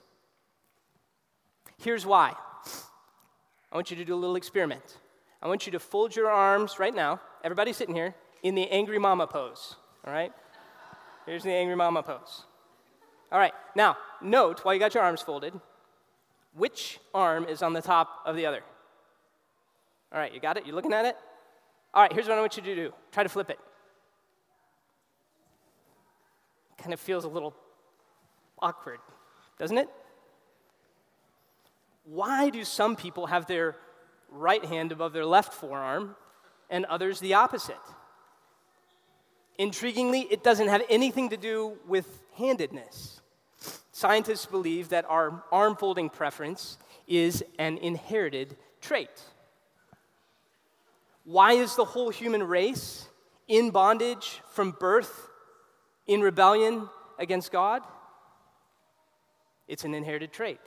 Here's 1.77 2.05
why. 2.05 2.33
I 3.71 3.75
want 3.75 3.91
you 3.91 3.97
to 3.97 4.05
do 4.05 4.13
a 4.13 4.15
little 4.15 4.35
experiment. 4.35 4.97
I 5.41 5.47
want 5.47 5.65
you 5.65 5.71
to 5.73 5.79
fold 5.79 6.15
your 6.15 6.29
arms 6.29 6.79
right 6.79 6.95
now, 6.95 7.19
everybody 7.43 7.73
sitting 7.73 7.93
here, 7.93 8.15
in 8.41 8.55
the 8.55 8.69
angry 8.69 8.97
mama 8.97 9.27
pose, 9.27 9.75
all 10.05 10.13
right? 10.13 10.31
Here's 11.27 11.43
the 11.43 11.51
angry 11.51 11.75
mama 11.75 12.01
pose. 12.01 12.45
All 13.31 13.37
right, 13.37 13.53
now, 13.75 13.97
note 14.21 14.63
while 14.63 14.73
you 14.73 14.79
got 14.79 14.93
your 14.93 15.03
arms 15.03 15.21
folded, 15.21 15.53
which 16.55 16.99
arm 17.13 17.43
is 17.43 17.61
on 17.61 17.73
the 17.73 17.81
top 17.81 18.21
of 18.25 18.37
the 18.37 18.45
other? 18.45 18.61
All 20.13 20.19
right, 20.19 20.33
you 20.33 20.39
got 20.39 20.55
it? 20.55 20.65
You 20.65 20.73
looking 20.73 20.93
at 20.93 21.03
it? 21.03 21.17
All 21.93 22.01
right, 22.01 22.13
here's 22.13 22.29
what 22.29 22.37
I 22.37 22.39
want 22.41 22.55
you 22.55 22.63
to 22.63 22.75
do 22.75 22.93
try 23.11 23.23
to 23.23 23.29
flip 23.29 23.49
it. 23.49 23.59
Kind 26.77 26.93
of 26.93 26.99
feels 26.99 27.25
a 27.25 27.27
little 27.27 27.53
awkward, 28.59 28.99
doesn't 29.59 29.77
it? 29.77 29.89
Why 32.05 32.49
do 32.49 32.63
some 32.63 32.95
people 32.95 33.27
have 33.27 33.47
their 33.47 33.75
right 34.29 34.63
hand 34.63 34.93
above 34.93 35.11
their 35.11 35.25
left 35.25 35.53
forearm 35.53 36.15
and 36.69 36.85
others 36.85 37.19
the 37.19 37.33
opposite? 37.33 37.75
Intriguingly, 39.59 40.27
it 40.29 40.43
doesn't 40.43 40.67
have 40.67 40.83
anything 40.89 41.29
to 41.29 41.37
do 41.37 41.77
with 41.87 42.21
handedness. 42.35 43.21
Scientists 43.91 44.45
believe 44.45 44.89
that 44.89 45.05
our 45.09 45.43
arm 45.51 45.75
folding 45.75 46.09
preference 46.09 46.77
is 47.07 47.43
an 47.57 47.77
inherited 47.79 48.55
trait. 48.81 49.09
Why 51.23 51.53
is 51.53 51.75
the 51.75 51.85
whole 51.85 52.09
human 52.09 52.43
race 52.43 53.07
in 53.47 53.71
bondage 53.71 54.41
from 54.51 54.71
birth, 54.71 55.29
in 56.05 56.21
rebellion 56.21 56.87
against 57.17 57.51
God? 57.51 57.81
It's 59.67 59.83
an 59.83 59.95
inherited 59.95 60.31
trait. 60.31 60.59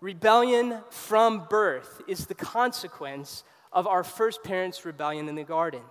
Rebellion 0.00 0.78
from 0.90 1.46
birth 1.50 2.00
is 2.06 2.26
the 2.26 2.34
consequence 2.34 3.44
of 3.72 3.86
our 3.86 4.04
first 4.04 4.42
parents' 4.42 4.84
rebellion 4.84 5.28
in 5.28 5.34
the 5.34 5.44
garden. 5.44 5.82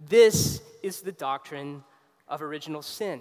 This 0.00 0.62
is 0.82 1.02
the 1.02 1.12
doctrine 1.12 1.84
of 2.26 2.42
original 2.42 2.82
sin. 2.82 3.20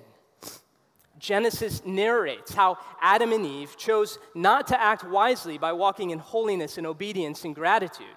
Genesis 1.20 1.86
narrates 1.86 2.54
how 2.54 2.78
Adam 3.02 3.34
and 3.34 3.46
Eve 3.46 3.76
chose 3.78 4.18
not 4.34 4.68
to 4.68 4.82
act 4.82 5.04
wisely 5.04 5.58
by 5.58 5.74
walking 5.74 6.12
in 6.12 6.20
holiness 6.20 6.78
and 6.78 6.88
obedience 6.88 7.44
and 7.44 7.54
gratitude. 7.54 8.08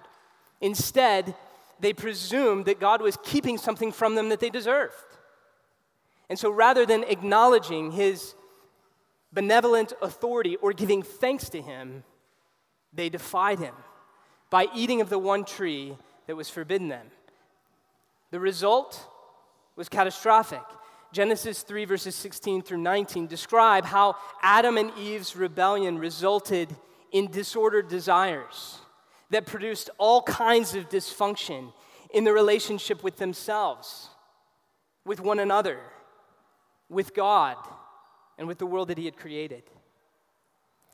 Instead, 0.61 1.35
they 1.81 1.91
presumed 1.91 2.65
that 2.65 2.79
God 2.79 3.01
was 3.01 3.17
keeping 3.23 3.57
something 3.57 3.91
from 3.91 4.15
them 4.15 4.29
that 4.29 4.39
they 4.39 4.49
deserved. 4.49 4.93
And 6.29 6.39
so 6.39 6.49
rather 6.49 6.85
than 6.85 7.03
acknowledging 7.03 7.91
his 7.91 8.35
benevolent 9.33 9.91
authority 10.01 10.55
or 10.55 10.71
giving 10.71 11.03
thanks 11.03 11.49
to 11.49 11.61
him, 11.61 12.05
they 12.93 13.09
defied 13.09 13.59
him 13.59 13.75
by 14.49 14.67
eating 14.73 15.01
of 15.01 15.09
the 15.09 15.19
one 15.19 15.43
tree 15.43 15.97
that 16.27 16.37
was 16.37 16.49
forbidden 16.49 16.87
them. 16.87 17.07
The 18.33 18.39
result 18.39 18.99
was 19.75 19.87
catastrophic. 19.87 20.63
Genesis 21.11 21.61
3, 21.61 21.85
verses 21.85 22.15
16 22.15 22.63
through 22.63 22.79
19 22.79 23.27
describe 23.27 23.85
how 23.85 24.15
Adam 24.41 24.75
and 24.79 24.91
Eve's 24.97 25.35
rebellion 25.35 25.99
resulted 25.99 26.75
in 27.11 27.29
disordered 27.29 27.89
desires 27.89 28.79
that 29.29 29.45
produced 29.45 29.91
all 29.99 30.23
kinds 30.23 30.73
of 30.73 30.89
dysfunction 30.89 31.71
in 32.11 32.23
the 32.23 32.33
relationship 32.33 33.03
with 33.03 33.17
themselves, 33.17 34.09
with 35.05 35.19
one 35.19 35.37
another, 35.37 35.79
with 36.89 37.13
God, 37.13 37.57
and 38.39 38.47
with 38.47 38.57
the 38.57 38.65
world 38.65 38.87
that 38.87 38.97
He 38.97 39.05
had 39.05 39.15
created. 39.15 39.61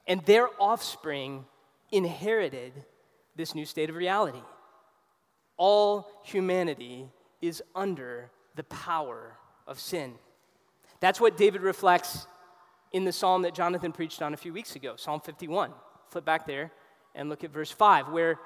And 0.06 0.26
their 0.26 0.50
offspring 0.60 1.46
inherited 1.90 2.74
this 3.38 3.56
new 3.56 3.64
state 3.64 3.90
of 3.90 3.96
reality. 3.96 4.44
All 5.56 6.06
humanity 6.26 7.08
is 7.42 7.62
under 7.76 8.32
the 8.56 8.64
power 8.64 9.38
of 9.68 9.80
sin. 9.80 10.16
That's 11.00 11.22
what 11.22 11.38
David 11.38 11.62
reflects 11.62 12.28
in 12.92 13.06
the 13.06 13.12
psalm 13.12 13.44
that 13.44 13.54
Jonathan 13.54 13.92
preached 13.92 14.22
on 14.22 14.34
a 14.34 14.38
few 14.38 14.52
weeks 14.52 14.76
ago, 14.76 14.96
Psalm 14.96 15.22
51. 15.22 15.72
Flip 16.10 16.26
back 16.26 16.46
there 16.46 16.72
and 17.16 17.30
look 17.30 17.44
at 17.44 17.52
verse 17.52 17.72
5, 17.72 18.10
where 18.10 18.40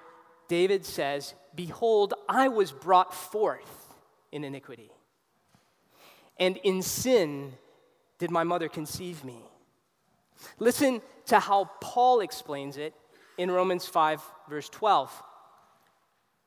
David 0.47 0.85
says, 0.85 1.33
Behold, 1.55 2.13
I 2.27 2.49
was 2.49 2.71
brought 2.71 3.13
forth 3.13 3.95
in 4.31 4.43
iniquity, 4.43 4.91
and 6.37 6.57
in 6.57 6.81
sin 6.81 7.53
did 8.19 8.31
my 8.31 8.43
mother 8.43 8.67
conceive 8.67 9.23
me. 9.23 9.37
Listen 10.59 11.01
to 11.27 11.39
how 11.39 11.69
Paul 11.79 12.19
explains 12.19 12.77
it 12.77 12.93
in 13.37 13.49
Romans 13.49 13.85
5, 13.85 14.21
verse 14.49 14.69
12. 14.69 15.23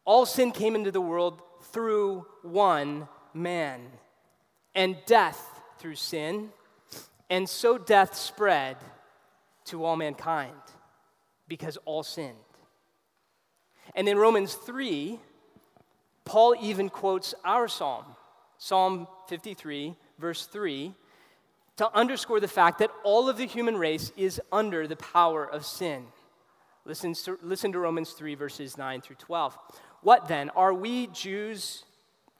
All 0.06 0.24
sin 0.24 0.52
came 0.52 0.74
into 0.74 0.90
the 0.90 1.00
world 1.00 1.42
through 1.64 2.24
one 2.42 3.08
man, 3.34 3.80
and 4.74 4.96
death 5.04 5.60
through 5.78 5.96
sin, 5.96 6.50
and 7.28 7.48
so 7.48 7.76
death 7.76 8.14
spread 8.14 8.76
to 9.66 9.84
all 9.84 9.96
mankind 9.96 10.54
because 11.48 11.76
all 11.84 12.02
sinned. 12.02 12.36
And 13.94 14.08
in 14.08 14.16
Romans 14.16 14.54
3, 14.54 15.18
Paul 16.24 16.54
even 16.60 16.88
quotes 16.88 17.34
our 17.44 17.68
psalm, 17.68 18.04
Psalm 18.58 19.06
53, 19.28 19.96
verse 20.18 20.46
3, 20.46 20.94
to 21.76 21.94
underscore 21.94 22.40
the 22.40 22.48
fact 22.48 22.78
that 22.78 22.90
all 23.04 23.28
of 23.28 23.36
the 23.36 23.46
human 23.46 23.76
race 23.76 24.12
is 24.16 24.40
under 24.50 24.86
the 24.86 24.96
power 24.96 25.44
of 25.44 25.66
sin. 25.66 26.06
Listen 26.84 27.14
to, 27.14 27.38
listen 27.42 27.72
to 27.72 27.78
Romans 27.78 28.12
3, 28.12 28.34
verses 28.34 28.78
9 28.78 29.00
through 29.00 29.16
12. 29.16 29.58
What 30.02 30.28
then? 30.28 30.50
Are 30.50 30.74
we 30.74 31.08
Jews 31.08 31.84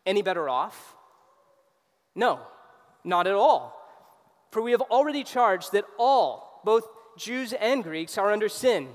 any 0.04 0.22
better 0.22 0.48
off? 0.48 0.94
No, 2.14 2.40
not 3.04 3.26
at 3.26 3.34
all. 3.34 3.74
For 4.50 4.62
we 4.62 4.70
have 4.70 4.82
already 4.82 5.24
charged 5.24 5.72
that 5.72 5.84
all, 5.98 6.60
both 6.64 6.88
Jews 7.18 7.52
and 7.52 7.82
Greeks, 7.82 8.16
are 8.16 8.32
under 8.32 8.48
sin. 8.48 8.88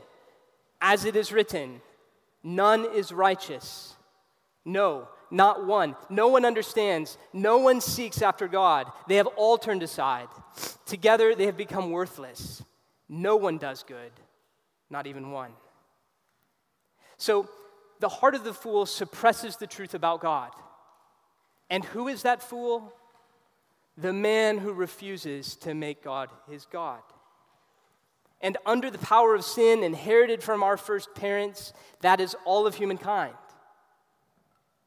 As 0.82 1.06
it 1.06 1.15
is 1.15 1.32
written, 1.32 1.82
none 2.43 2.86
is 2.93 3.12
righteous. 3.12 3.95
No, 4.65 5.08
not 5.30 5.65
one. 5.65 5.95
No 6.10 6.28
one 6.28 6.45
understands. 6.45 7.17
No 7.32 7.58
one 7.58 7.82
seeks 7.82 8.21
after 8.21 8.47
God. 8.47 8.91
They 9.08 9.15
have 9.15 9.28
all 9.28 9.58
turned 9.58 9.84
aside. 9.84 10.28
Together 10.86 11.36
they 11.36 11.45
have 11.45 11.58
become 11.58 11.91
worthless. 11.91 12.63
No 13.08 13.36
one 13.36 13.58
does 13.58 13.84
good, 13.84 14.12
not 14.89 15.06
even 15.06 15.32
one. 15.32 15.52
So, 17.17 17.50
the 18.01 18.09
heart 18.09 18.35
of 18.35 18.43
the 18.43 18.53
fool 18.53 18.85
suppresses 18.85 19.55
the 19.55 19.67
truth 19.67 19.93
about 19.93 20.21
God. 20.21 20.51
And 21.69 21.85
who 21.85 22.07
is 22.07 22.23
that 22.23 22.43
fool? 22.43 22.93
The 23.95 24.11
man 24.11 24.57
who 24.57 24.73
refuses 24.73 25.55
to 25.57 25.73
make 25.73 26.03
God 26.03 26.29
his 26.49 26.65
God. 26.65 27.01
And 28.41 28.57
under 28.65 28.89
the 28.89 28.97
power 28.97 29.35
of 29.35 29.45
sin 29.45 29.83
inherited 29.83 30.41
from 30.41 30.63
our 30.63 30.77
first 30.77 31.13
parents, 31.13 31.73
that 32.01 32.19
is 32.19 32.35
all 32.43 32.65
of 32.65 32.75
humankind. 32.75 33.35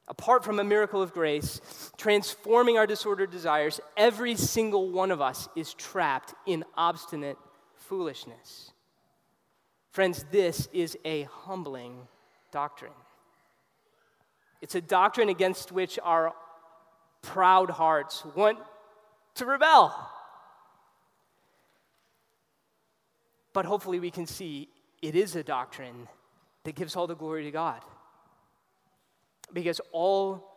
Apart 0.09 0.45
from 0.45 0.59
a 0.59 0.65
miracle 0.65 1.01
of 1.01 1.15
grace, 1.15 1.61
transforming 1.97 2.77
our 2.77 2.87
disordered 2.87 3.31
desires, 3.31 3.81
every 3.97 4.35
single 4.35 4.91
one 4.91 5.13
of 5.13 5.21
us 5.21 5.49
is 5.55 5.73
trapped 5.73 6.35
in 6.47 6.65
obstinate 6.77 7.39
foolishness. 7.77 8.73
Friends, 9.93 10.27
this 10.33 10.69
is 10.73 10.99
a 11.05 11.23
humbling 11.23 12.09
doctrine. 12.51 12.93
It's 14.61 14.75
a 14.75 14.81
doctrine 14.81 15.29
against 15.29 15.73
which 15.73 15.99
our 16.03 16.33
proud 17.23 17.71
hearts 17.71 18.25
want 18.35 18.59
to 19.35 19.47
rebel. 19.47 20.11
But 23.53 23.65
hopefully, 23.65 24.01
we 24.01 24.11
can 24.11 24.27
see 24.27 24.69
it 25.03 25.15
is 25.15 25.37
a 25.37 25.43
doctrine 25.43 26.09
that 26.65 26.75
gives 26.75 26.97
all 26.97 27.07
the 27.07 27.15
glory 27.15 27.45
to 27.45 27.51
God. 27.51 27.81
Because 29.53 29.81
all 29.93 30.57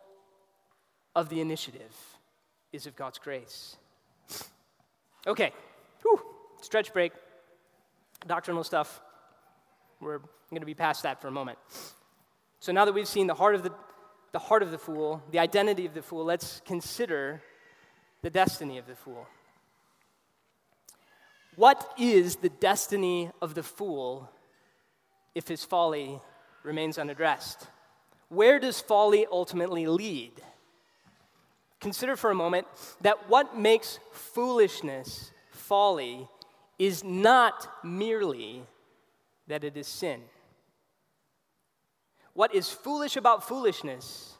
of 1.14 1.28
the 1.28 1.40
initiative 1.40 1.94
is 2.72 2.86
of 2.86 2.96
God's 2.96 3.18
grace. 3.18 3.76
Okay, 5.26 5.52
Whew. 6.02 6.20
stretch 6.62 6.92
break, 6.92 7.12
doctrinal 8.26 8.64
stuff. 8.64 9.00
We're 10.00 10.18
going 10.50 10.60
to 10.60 10.66
be 10.66 10.74
past 10.74 11.02
that 11.02 11.20
for 11.20 11.28
a 11.28 11.32
moment. 11.32 11.58
So 12.60 12.72
now 12.72 12.84
that 12.84 12.92
we've 12.92 13.08
seen 13.08 13.26
the 13.26 13.34
heart 13.34 13.54
of 13.54 13.62
the, 13.62 13.72
the 14.32 14.38
heart 14.38 14.62
of 14.62 14.70
the 14.70 14.78
fool, 14.78 15.22
the 15.30 15.38
identity 15.38 15.86
of 15.86 15.94
the 15.94 16.02
fool, 16.02 16.24
let's 16.24 16.60
consider 16.66 17.42
the 18.22 18.30
destiny 18.30 18.78
of 18.78 18.86
the 18.86 18.94
fool. 18.94 19.26
What 21.56 21.92
is 21.98 22.36
the 22.36 22.48
destiny 22.48 23.30
of 23.42 23.54
the 23.54 23.62
fool 23.62 24.30
if 25.34 25.48
his 25.48 25.64
folly 25.64 26.20
remains 26.62 26.98
unaddressed? 26.98 27.66
Where 28.28 28.58
does 28.58 28.80
folly 28.80 29.26
ultimately 29.30 29.86
lead? 29.86 30.32
Consider 31.80 32.16
for 32.16 32.30
a 32.30 32.34
moment 32.34 32.66
that 33.00 33.28
what 33.28 33.56
makes 33.56 33.98
foolishness 34.12 35.30
folly 35.50 36.28
is 36.78 37.02
not 37.02 37.68
merely 37.84 38.62
that 39.46 39.64
it 39.64 39.76
is 39.76 39.86
sin. 39.86 40.22
What 42.38 42.54
is 42.54 42.70
foolish 42.70 43.16
about 43.16 43.48
foolishness 43.48 44.34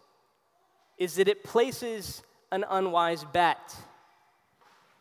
is 0.98 1.16
that 1.16 1.26
it 1.26 1.42
places 1.42 2.22
an 2.52 2.64
unwise 2.70 3.24
bet. 3.24 3.74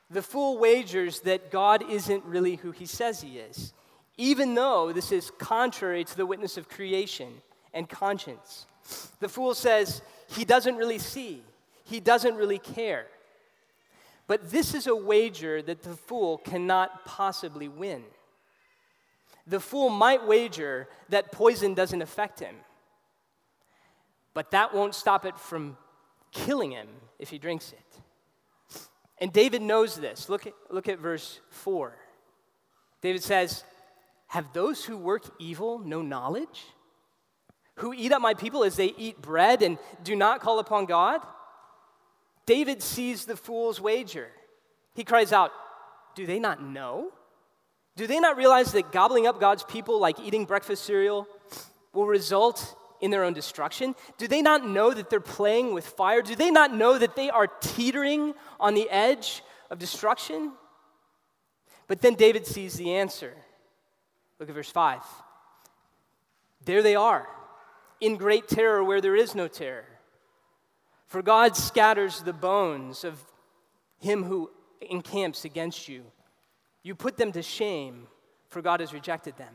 The 0.10 0.24
fool 0.24 0.58
wagers 0.58 1.20
that 1.20 1.52
God 1.52 1.88
isn't 1.88 2.26
really 2.26 2.56
who 2.56 2.72
he 2.72 2.88
says 2.88 3.22
he 3.22 3.38
is, 3.38 3.72
even 4.18 4.56
though 4.56 4.92
this 4.92 5.12
is 5.12 5.30
contrary 5.38 6.06
to 6.06 6.18
the 6.18 6.26
witness 6.26 6.58
of 6.58 6.70
creation 6.70 7.32
and 7.72 7.88
conscience. 7.88 8.66
The 9.20 9.30
fool 9.30 9.54
says 9.54 10.02
he 10.30 10.44
doesn't 10.44 10.76
really 10.76 10.98
see, 10.98 11.44
he 11.84 12.00
doesn't 12.00 12.34
really 12.34 12.58
care. 12.58 13.06
But 14.26 14.50
this 14.50 14.74
is 14.74 14.88
a 14.88 14.96
wager 14.96 15.62
that 15.62 15.84
the 15.84 15.96
fool 15.96 16.40
cannot 16.40 17.06
possibly 17.06 17.68
win. 17.68 18.06
The 19.46 19.60
fool 19.60 19.90
might 19.90 20.26
wager 20.26 20.88
that 21.10 21.32
poison 21.32 21.76
doesn't 21.76 22.02
affect 22.02 22.40
him, 22.40 22.56
but 24.38 24.52
that 24.52 24.71
won't 24.71 24.93
stop 24.93 25.26
it 25.26 25.36
from 25.36 25.76
killing 26.32 26.69
him 26.69 26.88
if 27.17 27.32
he 27.32 27.39
drinks 27.39 27.73
it. 27.73 28.80
And 29.17 29.34
David 29.34 29.63
knows 29.63 29.95
this. 29.95 30.30
Look 30.30 30.45
at, 30.45 30.54
look 30.69 30.88
at 30.88 31.00
verse 31.00 31.39
4. 31.50 31.97
David 33.02 33.23
says, 33.23 33.63
Have 34.28 34.54
those 34.54 34.86
who 34.86 34.95
work 34.95 35.23
evil 35.39 35.80
no 35.80 36.04
knowledge? 36.04 36.65
Who 37.78 37.95
eat 37.95 38.12
up 38.12 38.21
my 38.21 38.36
people 38.36 38.63
as 38.63 38.76
they 38.76 38.93
eat 38.95 39.19
bread 39.19 39.63
and 39.63 39.80
do 40.04 40.15
not 40.15 40.39
call 40.39 40.60
upon 40.60 40.86
God? 40.86 41.19
David 42.45 42.84
sees 42.84 43.26
the 43.26 43.36
fool's 43.36 43.82
wager. 43.82 44.28
He 44.93 45.04
cries 45.04 45.34
out, 45.34 45.52
Do 46.13 46.28
they 46.28 46.38
not 46.38 46.62
know? 46.62 47.10
Do 47.95 48.06
they 48.06 48.19
not 48.19 48.38
realize 48.38 48.71
that 48.73 48.91
gobbling 48.91 49.26
up 49.26 49.39
God's 49.39 49.63
people 49.63 50.00
like 50.00 50.19
eating 50.19 50.45
breakfast 50.45 50.86
cereal 50.86 51.28
will 51.91 52.06
result 52.06 52.76
in 53.02 53.12
their 53.12 53.24
own 53.24 53.34
destruction? 53.34 53.96
Do 54.18 54.28
they 54.28 54.42
not 54.42 54.68
know 54.68 54.94
that 54.94 55.10
they're 55.10 55.20
playing 55.20 55.74
with 55.74 55.86
fire? 55.86 56.22
Do 56.22 56.36
they 56.36 56.52
not 56.52 56.74
know 56.74 56.98
that 56.98 57.16
they 57.16 57.30
are 57.30 57.48
teetering 57.48 58.34
on 58.60 58.74
the 58.74 58.90
edge 58.90 59.44
of 59.70 59.80
destruction? 59.80 60.54
But 61.88 62.02
then 62.02 62.16
David 62.16 62.46
sees 62.46 62.76
the 62.76 62.96
answer. 62.96 63.34
Look 64.40 64.50
at 64.50 64.56
verse 64.56 64.70
5. 64.70 65.02
There 66.66 66.84
they 66.84 66.96
are, 66.96 67.28
in 68.02 68.18
great 68.18 68.48
terror 68.48 68.84
where 68.84 69.02
there 69.02 69.16
is 69.16 69.34
no 69.34 69.48
terror. 69.48 69.86
For 71.08 71.22
God 71.22 71.56
scatters 71.56 72.22
the 72.22 72.34
bones 72.34 73.04
of 73.06 73.24
him 74.00 74.24
who 74.24 74.52
encamps 74.82 75.46
against 75.46 75.88
you. 75.88 76.04
You 76.84 76.96
put 76.96 77.18
them 77.18 77.32
to 77.32 77.42
shame, 77.42 78.08
for 78.50 78.62
God 78.62 78.82
has 78.82 78.94
rejected 78.94 79.38
them. 79.38 79.54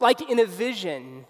Like 0.00 0.28
in 0.28 0.38
a 0.40 0.44
vision, 0.44 1.24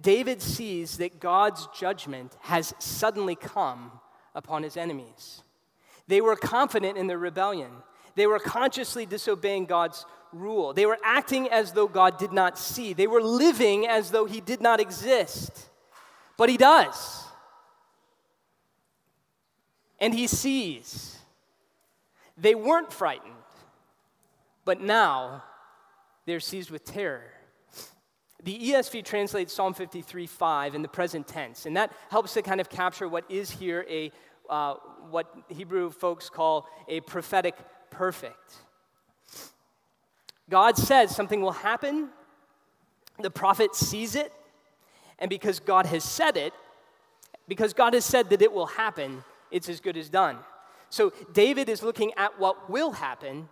David 0.00 0.40
sees 0.40 0.98
that 0.98 1.20
God's 1.20 1.68
judgment 1.78 2.36
has 2.42 2.74
suddenly 2.78 3.34
come 3.34 3.92
upon 4.34 4.62
his 4.62 4.76
enemies. 4.76 5.42
They 6.06 6.20
were 6.20 6.36
confident 6.36 6.96
in 6.96 7.06
their 7.06 7.18
rebellion, 7.18 7.70
they 8.14 8.26
were 8.26 8.38
consciously 8.38 9.06
disobeying 9.06 9.66
God's 9.66 10.04
rule. 10.32 10.72
They 10.72 10.86
were 10.86 10.98
acting 11.04 11.48
as 11.48 11.72
though 11.72 11.86
God 11.88 12.18
did 12.18 12.32
not 12.32 12.58
see, 12.58 12.92
they 12.92 13.06
were 13.06 13.22
living 13.22 13.86
as 13.86 14.10
though 14.10 14.24
he 14.24 14.40
did 14.40 14.60
not 14.60 14.80
exist. 14.80 15.68
But 16.36 16.48
he 16.48 16.56
does. 16.56 17.24
And 19.98 20.14
he 20.14 20.28
sees. 20.28 21.18
They 22.36 22.54
weren't 22.54 22.92
frightened, 22.92 23.34
but 24.64 24.80
now 24.80 25.42
they're 26.24 26.38
seized 26.38 26.70
with 26.70 26.84
terror. 26.84 27.32
The 28.44 28.56
ESV 28.70 29.04
translates 29.04 29.52
Psalm 29.52 29.74
53 29.74 30.26
5 30.26 30.74
in 30.74 30.82
the 30.82 30.88
present 30.88 31.26
tense, 31.26 31.66
and 31.66 31.76
that 31.76 31.92
helps 32.10 32.34
to 32.34 32.42
kind 32.42 32.60
of 32.60 32.68
capture 32.68 33.08
what 33.08 33.28
is 33.28 33.50
here 33.50 33.84
a 33.88 34.12
uh, 34.48 34.74
what 35.10 35.34
Hebrew 35.48 35.90
folks 35.90 36.30
call 36.30 36.68
a 36.88 37.00
prophetic 37.00 37.54
perfect. 37.90 38.54
God 40.48 40.76
says 40.76 41.14
something 41.14 41.42
will 41.42 41.52
happen, 41.52 42.08
the 43.20 43.30
prophet 43.30 43.74
sees 43.74 44.14
it, 44.14 44.32
and 45.18 45.28
because 45.28 45.60
God 45.60 45.86
has 45.86 46.04
said 46.04 46.36
it, 46.36 46.52
because 47.46 47.72
God 47.72 47.94
has 47.94 48.04
said 48.04 48.30
that 48.30 48.40
it 48.40 48.52
will 48.52 48.66
happen, 48.66 49.24
it's 49.50 49.68
as 49.68 49.80
good 49.80 49.96
as 49.96 50.08
done. 50.08 50.38
So 50.90 51.12
David 51.32 51.68
is 51.68 51.82
looking 51.82 52.12
at 52.16 52.38
what 52.38 52.70
will 52.70 52.92
happen 52.92 53.48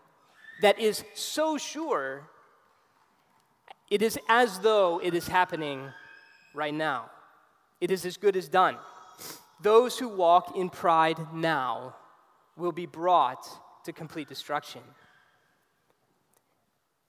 that 0.62 0.78
is 0.78 1.04
so 1.14 1.58
sure 1.58 2.30
it 3.90 4.02
is 4.02 4.18
as 4.28 4.58
though 4.60 5.00
it 5.02 5.14
is 5.14 5.28
happening 5.28 5.88
right 6.54 6.74
now. 6.74 7.10
It 7.80 7.90
is 7.90 8.04
as 8.04 8.16
good 8.16 8.36
as 8.36 8.48
done. 8.48 8.76
Those 9.60 9.98
who 9.98 10.08
walk 10.08 10.56
in 10.56 10.70
pride 10.70 11.18
now 11.32 11.94
will 12.56 12.72
be 12.72 12.86
brought 12.86 13.46
to 13.84 13.92
complete 13.92 14.28
destruction. 14.28 14.82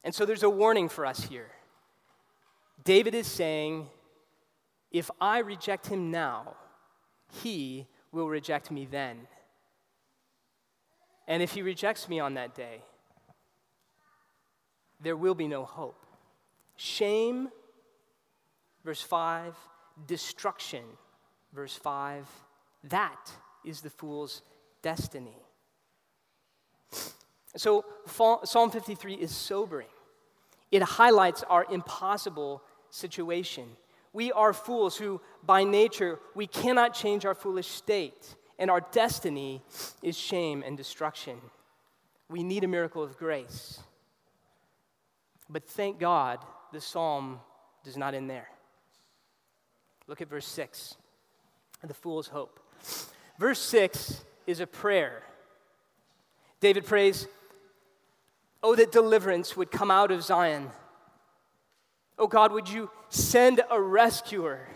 And 0.03 0.13
so 0.13 0.25
there's 0.25 0.43
a 0.43 0.49
warning 0.49 0.87
for 0.87 1.05
us 1.05 1.23
here. 1.23 1.49
David 2.83 3.13
is 3.13 3.27
saying, 3.27 3.87
if 4.91 5.11
I 5.19 5.39
reject 5.39 5.87
him 5.87 6.11
now, 6.11 6.55
he 7.41 7.87
will 8.11 8.29
reject 8.29 8.71
me 8.71 8.87
then. 8.89 9.27
And 11.27 11.43
if 11.43 11.51
he 11.51 11.61
rejects 11.61 12.07
me 12.07 12.21
on 12.21 12.35
that 12.35 12.55
day, 12.55 12.81
there 15.01 15.17
will 15.17 15.35
be 15.35 15.47
no 15.47 15.65
hope. 15.65 16.06
Shame, 16.77 17.49
verse 18.85 19.01
5, 19.01 19.55
destruction, 20.05 20.83
verse 21.51 21.75
5. 21.75 22.27
That 22.85 23.31
is 23.65 23.81
the 23.81 23.89
fool's 23.89 24.43
destiny. 24.83 25.35
So, 27.55 27.83
Psalm 28.43 28.69
53 28.69 29.15
is 29.15 29.35
sobering. 29.35 29.87
It 30.71 30.83
highlights 30.83 31.43
our 31.43 31.65
impossible 31.71 32.61
situation. 32.91 33.65
We 34.13 34.31
are 34.31 34.53
fools 34.53 34.97
who, 34.97 35.19
by 35.43 35.63
nature, 35.63 36.19
we 36.35 36.45
cannot 36.45 36.93
change 36.93 37.25
our 37.25 37.33
foolish 37.33 37.67
state, 37.67 38.35
and 38.59 38.69
our 38.69 38.81
destiny 38.91 39.63
is 40.03 40.15
shame 40.15 40.63
and 40.65 40.77
destruction. 40.77 41.39
We 42.29 42.43
need 42.43 42.63
a 42.63 42.67
miracle 42.67 43.01
of 43.01 43.17
grace. 43.17 43.79
But 45.49 45.67
thank 45.67 45.99
God 45.99 46.39
the 46.71 46.81
psalm 46.81 47.39
does 47.83 47.97
not 47.97 48.13
end 48.13 48.29
there. 48.29 48.49
Look 50.07 50.21
at 50.21 50.29
verse 50.29 50.47
6 50.47 50.95
the 51.83 51.93
fool's 51.93 52.27
hope. 52.27 52.59
Verse 53.39 53.59
6 53.59 54.23
is 54.45 54.59
a 54.59 54.67
prayer. 54.67 55.23
David 56.59 56.85
prays, 56.85 57.27
Oh, 58.63 58.75
that 58.75 58.91
deliverance 58.91 59.55
would 59.55 59.71
come 59.71 59.91
out 59.91 60.11
of 60.11 60.23
Zion. 60.23 60.69
Oh 62.17 62.27
God, 62.27 62.51
would 62.51 62.67
you 62.67 62.89
send 63.09 63.61
a 63.69 63.79
rescuer 63.79 64.67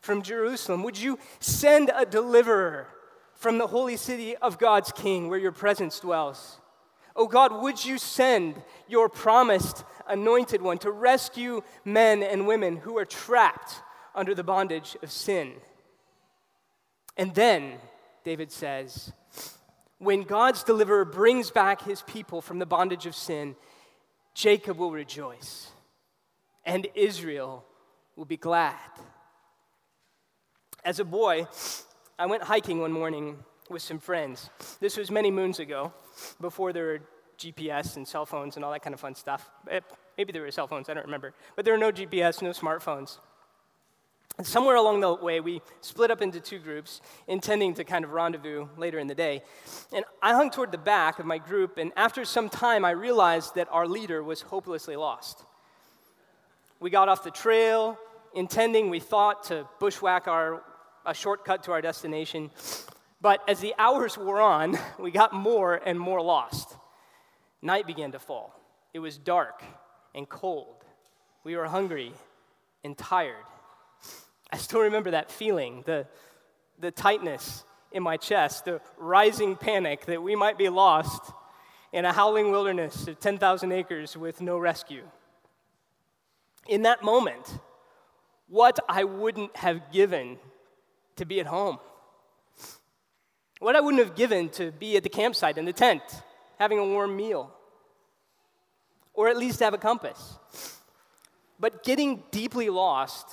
from 0.00 0.22
Jerusalem? 0.22 0.82
Would 0.82 0.98
you 0.98 1.18
send 1.40 1.90
a 1.94 2.04
deliverer 2.04 2.88
from 3.32 3.56
the 3.56 3.66
holy 3.66 3.96
city 3.96 4.36
of 4.36 4.58
God's 4.58 4.92
King 4.92 5.28
where 5.28 5.38
your 5.38 5.52
presence 5.52 5.98
dwells? 5.98 6.60
Oh 7.16 7.28
God, 7.28 7.52
would 7.62 7.84
you 7.84 7.98
send 7.98 8.60
your 8.88 9.08
promised 9.08 9.84
anointed 10.08 10.60
one 10.60 10.78
to 10.78 10.90
rescue 10.90 11.62
men 11.84 12.22
and 12.22 12.46
women 12.46 12.76
who 12.76 12.98
are 12.98 13.04
trapped 13.04 13.82
under 14.14 14.34
the 14.34 14.42
bondage 14.42 14.96
of 15.02 15.10
sin? 15.10 15.52
And 17.16 17.34
then, 17.34 17.74
David 18.24 18.50
says, 18.50 19.12
when 19.98 20.22
God's 20.22 20.64
deliverer 20.64 21.04
brings 21.04 21.50
back 21.50 21.82
his 21.82 22.02
people 22.02 22.42
from 22.42 22.58
the 22.58 22.66
bondage 22.66 23.06
of 23.06 23.14
sin, 23.14 23.54
Jacob 24.34 24.78
will 24.78 24.90
rejoice 24.90 25.70
and 26.66 26.86
Israel 26.94 27.64
will 28.16 28.24
be 28.24 28.36
glad. 28.36 28.74
As 30.84 30.98
a 30.98 31.04
boy, 31.04 31.46
I 32.18 32.26
went 32.26 32.42
hiking 32.42 32.80
one 32.80 32.92
morning 32.92 33.38
with 33.70 33.82
some 33.82 33.98
friends. 33.98 34.50
This 34.80 34.96
was 34.96 35.10
many 35.10 35.30
moons 35.30 35.58
ago, 35.58 35.92
before 36.40 36.72
there 36.72 36.84
were 36.84 37.00
GPS 37.38 37.96
and 37.96 38.06
cell 38.06 38.26
phones 38.26 38.56
and 38.56 38.64
all 38.64 38.72
that 38.72 38.82
kind 38.82 38.94
of 38.94 39.00
fun 39.00 39.14
stuff. 39.14 39.50
Eh, 39.70 39.80
maybe 40.16 40.32
there 40.32 40.42
were 40.42 40.50
cell 40.50 40.66
phones, 40.66 40.88
I 40.88 40.94
don't 40.94 41.04
remember. 41.04 41.34
But 41.56 41.64
there 41.64 41.74
were 41.74 41.78
no 41.78 41.92
GPS, 41.92 42.42
no 42.42 42.50
smartphones. 42.50 43.18
And 44.36 44.46
somewhere 44.46 44.74
along 44.74 45.00
the 45.00 45.14
way, 45.14 45.38
we 45.40 45.62
split 45.80 46.10
up 46.10 46.20
into 46.20 46.40
two 46.40 46.58
groups, 46.58 47.00
intending 47.28 47.74
to 47.74 47.84
kind 47.84 48.04
of 48.04 48.10
rendezvous 48.10 48.66
later 48.76 48.98
in 48.98 49.06
the 49.06 49.14
day. 49.14 49.42
And 49.92 50.04
I 50.20 50.34
hung 50.34 50.50
toward 50.50 50.72
the 50.72 50.78
back 50.78 51.20
of 51.20 51.26
my 51.26 51.38
group, 51.38 51.78
and 51.78 51.92
after 51.96 52.24
some 52.24 52.48
time, 52.48 52.84
I 52.84 52.90
realized 52.90 53.54
that 53.54 53.68
our 53.70 53.86
leader 53.86 54.24
was 54.24 54.42
hopelessly 54.42 54.96
lost. 54.96 55.44
We 56.80 56.90
got 56.90 57.08
off 57.08 57.22
the 57.22 57.30
trail, 57.30 57.96
intending, 58.34 58.90
we 58.90 58.98
thought, 58.98 59.44
to 59.44 59.68
bushwhack 59.78 60.26
our, 60.26 60.64
a 61.06 61.14
shortcut 61.14 61.62
to 61.64 61.72
our 61.72 61.80
destination. 61.80 62.50
But 63.24 63.40
as 63.48 63.60
the 63.60 63.74
hours 63.78 64.18
wore 64.18 64.42
on, 64.42 64.78
we 64.98 65.10
got 65.10 65.32
more 65.32 65.80
and 65.86 65.98
more 65.98 66.20
lost. 66.20 66.76
Night 67.62 67.86
began 67.86 68.12
to 68.12 68.18
fall. 68.18 68.54
It 68.92 68.98
was 68.98 69.16
dark 69.16 69.64
and 70.14 70.28
cold. 70.28 70.84
We 71.42 71.56
were 71.56 71.64
hungry 71.64 72.12
and 72.84 72.98
tired. 72.98 73.46
I 74.52 74.58
still 74.58 74.82
remember 74.82 75.12
that 75.12 75.30
feeling, 75.30 75.84
the, 75.86 76.06
the 76.78 76.90
tightness 76.90 77.64
in 77.92 78.02
my 78.02 78.18
chest, 78.18 78.66
the 78.66 78.82
rising 78.98 79.56
panic 79.56 80.04
that 80.04 80.22
we 80.22 80.36
might 80.36 80.58
be 80.58 80.68
lost 80.68 81.32
in 81.94 82.04
a 82.04 82.12
howling 82.12 82.50
wilderness 82.50 83.08
of 83.08 83.20
10,000 83.20 83.72
acres 83.72 84.18
with 84.18 84.42
no 84.42 84.58
rescue. 84.58 85.04
In 86.68 86.82
that 86.82 87.02
moment, 87.02 87.58
what 88.48 88.78
I 88.86 89.04
wouldn't 89.04 89.56
have 89.56 89.90
given 89.90 90.36
to 91.16 91.24
be 91.24 91.40
at 91.40 91.46
home, 91.46 91.78
what 93.64 93.74
I 93.74 93.80
wouldn't 93.80 94.04
have 94.04 94.14
given 94.14 94.50
to 94.50 94.70
be 94.72 94.98
at 94.98 95.02
the 95.02 95.08
campsite 95.08 95.56
in 95.56 95.64
the 95.64 95.72
tent, 95.72 96.02
having 96.58 96.78
a 96.78 96.84
warm 96.84 97.16
meal, 97.16 97.50
or 99.14 99.28
at 99.28 99.38
least 99.38 99.60
have 99.60 99.72
a 99.72 99.78
compass. 99.78 100.38
But 101.58 101.82
getting 101.82 102.22
deeply 102.30 102.68
lost 102.68 103.26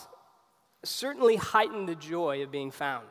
certainly 0.85 1.35
heightened 1.35 1.89
the 1.89 1.95
joy 1.95 2.43
of 2.43 2.51
being 2.51 2.71
found. 2.71 3.07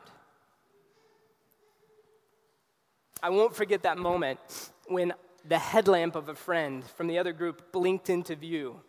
I 3.21 3.29
won't 3.29 3.55
forget 3.55 3.83
that 3.83 3.99
moment 3.99 4.39
when 4.87 5.13
the 5.47 5.59
headlamp 5.59 6.15
of 6.15 6.27
a 6.27 6.33
friend 6.33 6.83
from 6.83 7.05
the 7.05 7.19
other 7.19 7.33
group 7.33 7.71
blinked 7.71 8.09
into 8.09 8.35
view 8.35 8.81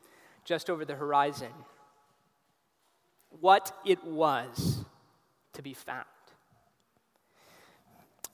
just 0.47 0.71
over 0.71 0.87
the 0.87 0.95
horizon. 0.95 1.53
What 3.41 3.77
it 3.85 4.03
was 4.03 4.85
to 5.53 5.61
be 5.61 5.75
found. 5.75 6.07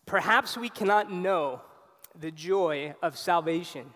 Perhaps 0.08 0.56
we 0.56 0.70
cannot 0.70 1.12
know 1.12 1.60
the 2.18 2.30
joy 2.30 2.94
of 3.02 3.18
salvation 3.18 3.90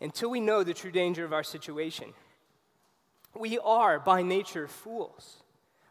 until 0.00 0.28
we 0.28 0.40
know 0.40 0.64
the 0.64 0.74
true 0.74 0.90
danger 0.90 1.24
of 1.24 1.32
our 1.32 1.44
situation. 1.44 2.12
We 3.38 3.60
are, 3.60 4.00
by 4.00 4.22
nature, 4.22 4.66
fools. 4.66 5.36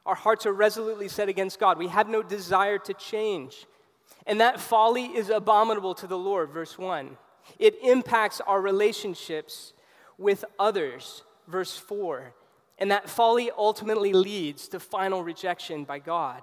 Our 0.05 0.13
hearts 0.15 0.45
are 0.45 0.51
resolutely 0.51 1.07
set 1.07 1.29
against 1.29 1.57
God. 1.57 1.77
We 1.77 1.87
have 1.87 2.09
no 2.09 2.21
desire 2.21 2.77
to 2.79 2.93
change. 2.93 3.65
And 4.27 4.41
that 4.41 4.59
folly 4.59 5.05
is 5.05 5.29
abominable 5.29 5.95
to 5.95 6.07
the 6.07 6.17
Lord, 6.17 6.49
verse 6.49 6.77
1. 6.77 7.17
It 7.59 7.75
impacts 7.81 8.41
our 8.41 8.59
relationships 8.59 9.71
with 10.17 10.43
others, 10.59 11.23
verse 11.47 11.77
4. 11.77 12.33
And 12.77 12.91
that 12.91 13.09
folly 13.09 13.51
ultimately 13.57 14.11
leads 14.11 14.67
to 14.67 14.81
final 14.81 15.23
rejection 15.23 15.85
by 15.85 15.99
God, 15.99 16.41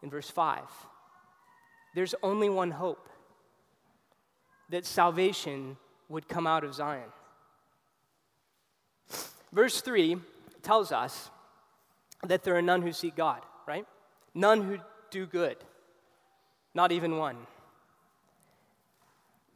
in 0.00 0.10
verse 0.10 0.30
5. 0.30 0.60
There's 1.94 2.14
only 2.22 2.48
one 2.48 2.70
hope 2.70 3.08
that 4.70 4.86
salvation 4.86 5.76
would 6.08 6.28
come 6.28 6.46
out 6.46 6.64
of 6.64 6.74
Zion. 6.74 7.08
Verse 9.52 9.80
3 9.80 10.16
tells 10.62 10.92
us 10.92 11.30
that 12.22 12.44
there 12.44 12.56
are 12.56 12.62
none 12.62 12.82
who 12.82 12.92
seek 12.92 13.16
God, 13.16 13.42
right? 13.66 13.86
None 14.34 14.62
who 14.62 14.78
do 15.10 15.26
good, 15.26 15.56
not 16.74 16.92
even 16.92 17.16
one. 17.16 17.36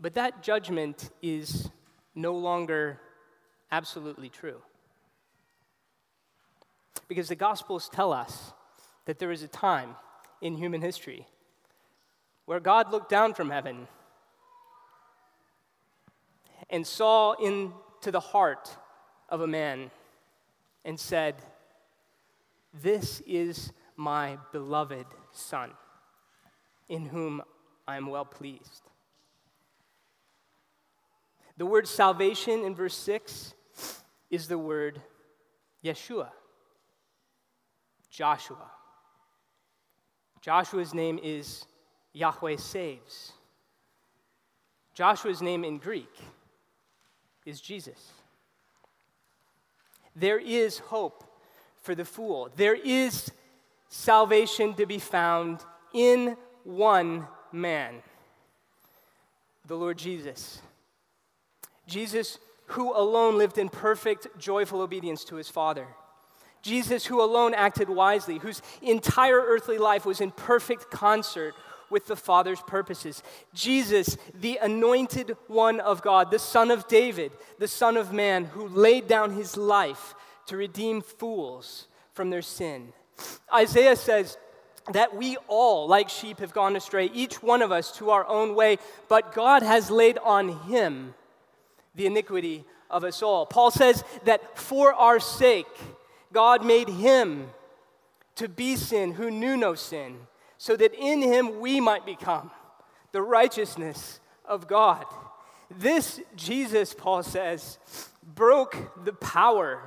But 0.00 0.14
that 0.14 0.42
judgment 0.42 1.10
is 1.22 1.70
no 2.14 2.34
longer 2.34 3.00
absolutely 3.70 4.28
true. 4.28 4.60
Because 7.06 7.28
the 7.28 7.36
Gospels 7.36 7.88
tell 7.88 8.12
us 8.12 8.52
that 9.04 9.18
there 9.18 9.30
is 9.30 9.42
a 9.42 9.48
time 9.48 9.94
in 10.40 10.56
human 10.56 10.80
history 10.80 11.26
where 12.46 12.61
God 12.61 12.92
looked 12.92 13.09
down 13.09 13.35
from 13.35 13.50
heaven 13.50 13.88
and 16.70 16.87
saw 16.87 17.33
into 17.35 18.11
the 18.11 18.20
heart 18.20 18.76
of 19.28 19.40
a 19.40 19.46
man 19.46 19.90
and 20.85 20.98
said, 20.98 21.37
This 22.72 23.22
is 23.26 23.72
my 23.96 24.38
beloved 24.52 25.07
Son, 25.33 25.70
in 26.88 27.07
whom 27.07 27.42
I 27.87 27.96
am 27.96 28.07
well 28.07 28.24
pleased. 28.24 28.83
The 31.57 31.66
word 31.66 31.87
salvation 31.87 32.64
in 32.64 32.74
verse 32.74 32.96
6 32.96 33.54
is 34.30 34.48
the 34.48 34.59
word 34.59 35.00
Yeshua, 35.85 36.28
Joshua. 38.11 38.70
Joshua's 40.40 40.92
name 40.92 41.18
is 41.22 41.64
Yahweh 42.14 42.57
saves. 42.57 43.33
Joshua's 44.94 45.42
name 45.42 45.64
in 45.64 45.79
Greek 45.79 46.16
is 47.44 47.61
Jesus. 47.61 48.12
There 50.16 50.38
is 50.38 50.79
hope 50.79 51.24
for 51.83 51.94
the 51.94 52.05
fool. 52.05 52.48
There 52.57 52.77
is 52.77 53.31
salvation 53.88 54.74
to 54.74 54.87
be 54.87 54.98
found 54.98 55.61
in 55.92 56.37
one 56.62 57.27
man, 57.53 57.96
the 59.66 59.74
Lord 59.74 59.98
Jesus. 59.98 60.62
Jesus, 61.87 62.38
who 62.66 62.96
alone 62.96 63.37
lived 63.37 63.59
in 63.59 63.68
perfect, 63.68 64.29
joyful 64.38 64.81
obedience 64.81 65.24
to 65.24 65.37
his 65.37 65.48
Father. 65.48 65.87
Jesus, 66.62 67.05
who 67.05 67.20
alone 67.20 67.53
acted 67.53 67.90
wisely, 67.90 68.38
whose 68.38 68.62
entire 68.81 69.40
earthly 69.40 69.77
life 69.77 70.07
was 70.07 70.20
in 70.20 70.31
perfect 70.31 70.90
concert 70.90 71.55
with 71.94 72.09
the 72.09 72.16
Father's 72.16 72.61
purposes. 72.62 73.22
Jesus, 73.54 74.18
the 74.35 74.59
anointed 74.61 75.37
one 75.46 75.78
of 75.78 76.02
God, 76.02 76.33
the 76.33 76.40
Son 76.40 76.72
of 76.72 76.88
David, 76.88 77.30
the 77.61 77.68
Son 77.68 77.96
of 77.96 78.12
Man, 78.12 78.46
who 78.46 78.66
laid 78.66 79.07
down 79.07 79.30
his 79.30 79.57
life 79.57 80.16
to 80.46 80.57
redeem 80.57 81.00
fools 81.00 81.87
from 82.12 82.30
their 82.30 82.42
sin. 82.42 82.92
Isaiah 83.54 83.94
says, 83.94 84.37
that 84.92 85.16
we 85.16 85.37
all, 85.48 85.87
like 85.87 86.09
sheep, 86.09 86.40
have 86.40 86.52
gone 86.52 86.76
astray, 86.76 87.07
each 87.14 87.42
one 87.42 87.62
of 87.62 87.72
us 87.72 87.90
to 87.92 88.11
our 88.11 88.26
own 88.26 88.54
way, 88.54 88.76
but 89.09 89.33
God 89.33 89.62
has 89.62 89.88
laid 89.88 90.18
on 90.18 90.48
him 90.64 91.14
the 91.94 92.07
iniquity 92.07 92.64
of 92.90 93.04
us 93.04 93.22
all. 93.22 93.46
Paul 93.46 93.70
says 93.70 94.02
that 94.24 94.59
for 94.59 94.92
our 94.92 95.20
sake, 95.20 95.66
God 96.33 96.66
made 96.66 96.88
him 96.88 97.48
to 98.35 98.48
be 98.48 98.76
sin 98.76 99.12
who 99.12 99.30
knew 99.30 99.57
no 99.57 99.74
sin, 99.74 100.18
so 100.58 100.76
that 100.76 100.94
in 100.94 101.22
him 101.22 101.60
we 101.60 101.80
might 101.80 102.06
become 102.06 102.50
the 103.12 103.22
righteousness 103.22 104.20
of 104.44 104.66
God. 104.66 105.04
This 105.70 106.20
Jesus, 106.36 106.94
Paul 106.94 107.22
says, 107.22 107.78
broke 108.22 109.04
the 109.04 109.12
power 109.12 109.80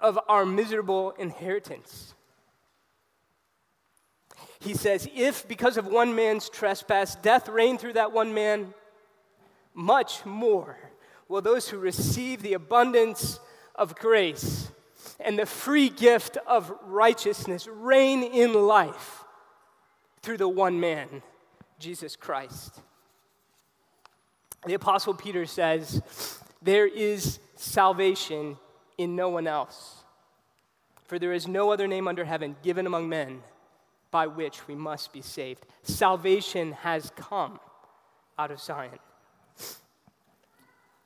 of 0.00 0.18
our 0.28 0.46
miserable 0.46 1.10
inheritance. 1.12 2.14
He 4.60 4.74
says, 4.74 5.08
If 5.14 5.46
because 5.46 5.76
of 5.76 5.86
one 5.86 6.14
man's 6.14 6.48
trespass 6.48 7.14
death 7.16 7.48
reigned 7.48 7.80
through 7.80 7.94
that 7.94 8.12
one 8.12 8.34
man, 8.34 8.74
much 9.74 10.24
more 10.26 10.78
will 11.28 11.42
those 11.42 11.68
who 11.68 11.78
receive 11.78 12.42
the 12.42 12.54
abundance 12.54 13.38
of 13.74 13.94
grace 13.96 14.70
and 15.20 15.38
the 15.38 15.46
free 15.46 15.88
gift 15.88 16.36
of 16.46 16.72
righteousness 16.84 17.68
reign 17.68 18.22
in 18.22 18.54
life 18.54 19.24
through 20.28 20.36
the 20.36 20.46
one 20.46 20.78
man, 20.78 21.22
Jesus 21.78 22.14
Christ. 22.14 22.82
The 24.66 24.74
Apostle 24.74 25.14
Peter 25.14 25.46
says, 25.46 26.02
There 26.60 26.86
is 26.86 27.38
salvation 27.56 28.58
in 28.98 29.16
no 29.16 29.30
one 29.30 29.46
else, 29.46 30.04
for 31.06 31.18
there 31.18 31.32
is 31.32 31.48
no 31.48 31.72
other 31.72 31.88
name 31.88 32.06
under 32.06 32.26
heaven 32.26 32.56
given 32.62 32.86
among 32.86 33.08
men 33.08 33.40
by 34.10 34.26
which 34.26 34.68
we 34.68 34.74
must 34.74 35.14
be 35.14 35.22
saved. 35.22 35.64
Salvation 35.82 36.72
has 36.72 37.10
come 37.16 37.58
out 38.38 38.50
of 38.50 38.60
Zion. 38.60 38.98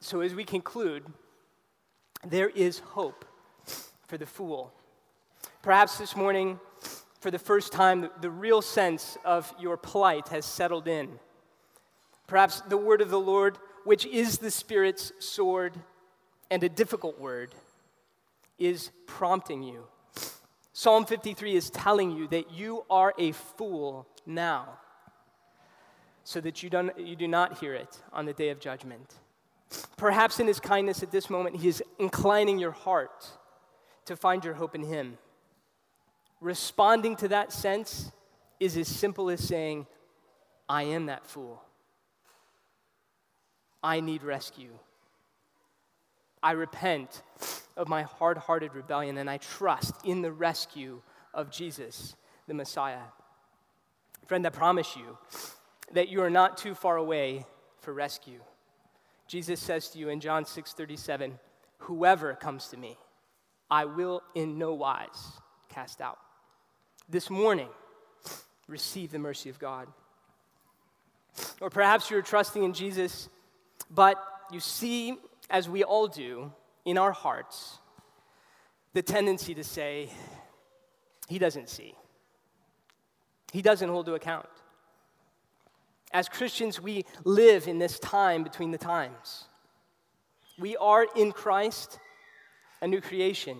So, 0.00 0.20
as 0.20 0.34
we 0.34 0.42
conclude, 0.42 1.04
there 2.26 2.48
is 2.48 2.80
hope 2.80 3.24
for 4.08 4.18
the 4.18 4.26
fool. 4.26 4.72
Perhaps 5.62 5.98
this 5.98 6.16
morning, 6.16 6.58
for 7.22 7.30
the 7.30 7.38
first 7.38 7.72
time, 7.72 8.10
the 8.20 8.30
real 8.30 8.60
sense 8.60 9.16
of 9.24 9.52
your 9.58 9.76
plight 9.76 10.28
has 10.28 10.44
settled 10.44 10.88
in. 10.88 11.18
Perhaps 12.26 12.60
the 12.62 12.76
word 12.76 13.00
of 13.00 13.10
the 13.10 13.20
Lord, 13.20 13.58
which 13.84 14.04
is 14.04 14.38
the 14.38 14.50
Spirit's 14.50 15.12
sword 15.18 15.74
and 16.50 16.62
a 16.62 16.68
difficult 16.68 17.18
word, 17.18 17.54
is 18.58 18.90
prompting 19.06 19.62
you 19.62 19.86
Psalm 20.74 21.04
53 21.04 21.54
is 21.54 21.68
telling 21.68 22.10
you 22.10 22.26
that 22.28 22.50
you 22.50 22.84
are 22.88 23.12
a 23.18 23.32
fool 23.32 24.06
now, 24.24 24.78
so 26.24 26.40
that 26.40 26.62
you, 26.62 26.70
don't, 26.70 26.98
you 26.98 27.14
do 27.14 27.28
not 27.28 27.58
hear 27.58 27.74
it 27.74 28.00
on 28.12 28.24
the 28.24 28.32
day 28.32 28.48
of 28.48 28.58
judgment. 28.58 29.14
Perhaps 29.98 30.40
in 30.40 30.46
his 30.46 30.60
kindness 30.60 31.02
at 31.02 31.10
this 31.10 31.28
moment, 31.28 31.56
he 31.56 31.68
is 31.68 31.82
inclining 31.98 32.58
your 32.58 32.70
heart 32.70 33.26
to 34.06 34.16
find 34.16 34.44
your 34.44 34.54
hope 34.54 34.74
in 34.74 34.82
him. 34.82 35.18
Responding 36.42 37.14
to 37.16 37.28
that 37.28 37.52
sense 37.52 38.10
is 38.58 38.76
as 38.76 38.88
simple 38.88 39.30
as 39.30 39.40
saying, 39.40 39.86
I 40.68 40.82
am 40.82 41.06
that 41.06 41.24
fool. 41.24 41.62
I 43.80 44.00
need 44.00 44.24
rescue. 44.24 44.72
I 46.42 46.52
repent 46.52 47.22
of 47.76 47.88
my 47.88 48.02
hard 48.02 48.38
hearted 48.38 48.74
rebellion 48.74 49.18
and 49.18 49.30
I 49.30 49.36
trust 49.36 49.94
in 50.04 50.20
the 50.20 50.32
rescue 50.32 51.00
of 51.32 51.48
Jesus, 51.48 52.16
the 52.48 52.54
Messiah. 52.54 53.06
Friend, 54.26 54.44
I 54.44 54.50
promise 54.50 54.96
you 54.96 55.16
that 55.92 56.08
you 56.08 56.22
are 56.22 56.30
not 56.30 56.56
too 56.56 56.74
far 56.74 56.96
away 56.96 57.46
for 57.78 57.92
rescue. 57.92 58.40
Jesus 59.28 59.60
says 59.60 59.90
to 59.90 59.98
you 60.00 60.08
in 60.08 60.18
John 60.18 60.44
6 60.44 60.72
37, 60.72 61.38
Whoever 61.78 62.34
comes 62.34 62.66
to 62.68 62.76
me, 62.76 62.98
I 63.70 63.84
will 63.84 64.24
in 64.34 64.58
no 64.58 64.74
wise 64.74 65.38
cast 65.68 66.00
out. 66.00 66.18
This 67.12 67.28
morning, 67.28 67.68
receive 68.66 69.12
the 69.12 69.18
mercy 69.18 69.50
of 69.50 69.58
God. 69.58 69.86
Or 71.60 71.68
perhaps 71.68 72.10
you're 72.10 72.22
trusting 72.22 72.64
in 72.64 72.72
Jesus, 72.72 73.28
but 73.90 74.16
you 74.50 74.60
see 74.60 75.18
as 75.50 75.68
we 75.68 75.84
all 75.84 76.08
do 76.08 76.50
in 76.86 76.96
our 76.96 77.12
hearts, 77.12 77.76
the 78.94 79.02
tendency 79.02 79.52
to 79.52 79.62
say, 79.62 80.08
He 81.28 81.38
doesn't 81.38 81.68
see, 81.68 81.94
He 83.52 83.60
doesn't 83.60 83.90
hold 83.90 84.06
to 84.06 84.14
account. 84.14 84.48
As 86.14 86.30
Christians, 86.30 86.80
we 86.80 87.04
live 87.24 87.68
in 87.68 87.78
this 87.78 87.98
time 87.98 88.42
between 88.42 88.70
the 88.70 88.78
times. 88.78 89.44
We 90.58 90.78
are 90.78 91.06
in 91.14 91.32
Christ 91.32 91.98
a 92.80 92.88
new 92.88 93.02
creation, 93.02 93.58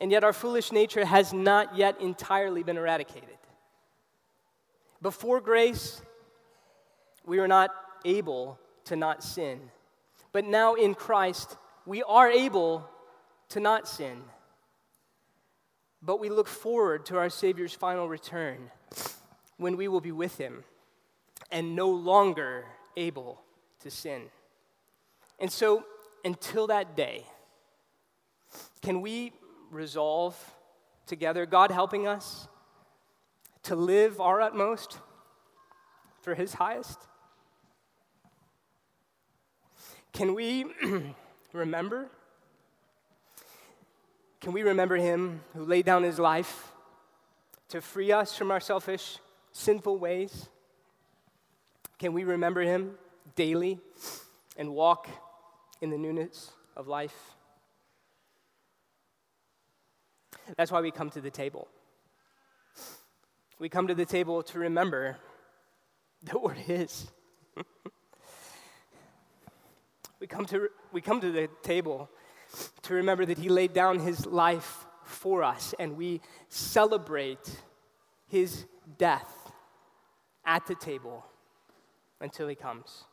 and 0.00 0.10
yet 0.10 0.24
our 0.24 0.32
foolish 0.32 0.72
nature 0.72 1.04
has 1.04 1.32
not 1.32 1.76
yet 1.76 2.00
entirely 2.00 2.62
been 2.62 2.78
eradicated. 2.78 3.36
Before 5.02 5.40
grace, 5.40 6.00
we 7.26 7.38
were 7.38 7.48
not 7.48 7.70
able 8.04 8.58
to 8.84 8.96
not 8.96 9.22
sin. 9.22 9.60
But 10.32 10.44
now 10.46 10.74
in 10.74 10.94
Christ, 10.94 11.56
we 11.84 12.02
are 12.02 12.30
able 12.30 12.88
to 13.50 13.60
not 13.60 13.86
sin. 13.86 14.22
But 16.02 16.18
we 16.18 16.30
look 16.30 16.48
forward 16.48 17.04
to 17.06 17.18
our 17.18 17.28
Savior's 17.28 17.74
final 17.74 18.08
return 18.08 18.70
when 19.58 19.76
we 19.76 19.86
will 19.86 20.00
be 20.00 20.12
with 20.12 20.38
Him 20.38 20.64
and 21.52 21.76
no 21.76 21.90
longer 21.90 22.64
able 22.96 23.42
to 23.80 23.90
sin. 23.90 24.22
And 25.38 25.52
so, 25.52 25.84
until 26.24 26.66
that 26.68 26.96
day, 26.96 27.26
can 28.82 29.02
we 29.02 29.32
resolve 29.70 30.36
together, 31.06 31.46
God 31.46 31.70
helping 31.70 32.06
us, 32.06 32.48
to 33.62 33.76
live 33.76 34.20
our 34.20 34.40
utmost 34.40 34.98
for 36.20 36.34
His 36.34 36.54
highest? 36.54 36.98
Can 40.12 40.34
we 40.34 40.66
remember? 41.52 42.08
Can 44.40 44.52
we 44.52 44.62
remember 44.62 44.96
him 44.96 45.42
who 45.54 45.64
laid 45.64 45.84
down 45.84 46.02
his 46.02 46.18
life 46.18 46.72
to 47.68 47.80
free 47.80 48.10
us 48.10 48.36
from 48.36 48.50
our 48.50 48.60
selfish, 48.60 49.18
sinful 49.52 49.98
ways? 49.98 50.48
Can 51.98 52.12
we 52.12 52.24
remember 52.24 52.62
him 52.62 52.94
daily 53.36 53.78
and 54.56 54.74
walk 54.74 55.08
in 55.80 55.90
the 55.90 55.98
newness 55.98 56.52
of 56.74 56.88
life? 56.88 57.34
That's 60.56 60.72
why 60.72 60.80
we 60.80 60.90
come 60.90 61.10
to 61.10 61.20
the 61.20 61.30
table. 61.30 61.68
We 63.58 63.68
come 63.68 63.86
to 63.88 63.94
the 63.94 64.06
table 64.06 64.42
to 64.44 64.58
remember 64.58 65.16
that 66.24 66.40
we're 66.40 66.52
his. 66.54 67.06
We 70.20 70.26
come 70.26 70.44
to, 70.46 70.68
we 70.92 71.00
come 71.00 71.22
to 71.22 71.32
the 71.32 71.48
table 71.62 72.10
to 72.82 72.94
remember 72.94 73.24
that 73.24 73.38
He 73.38 73.48
laid 73.48 73.72
down 73.72 74.00
His 74.00 74.26
life 74.26 74.86
for 75.02 75.42
us, 75.42 75.74
and 75.78 75.96
we 75.96 76.20
celebrate 76.50 77.62
His 78.28 78.66
death 78.98 79.32
at 80.44 80.66
the 80.66 80.74
table 80.74 81.24
until 82.20 82.48
He 82.48 82.54
comes. 82.54 83.04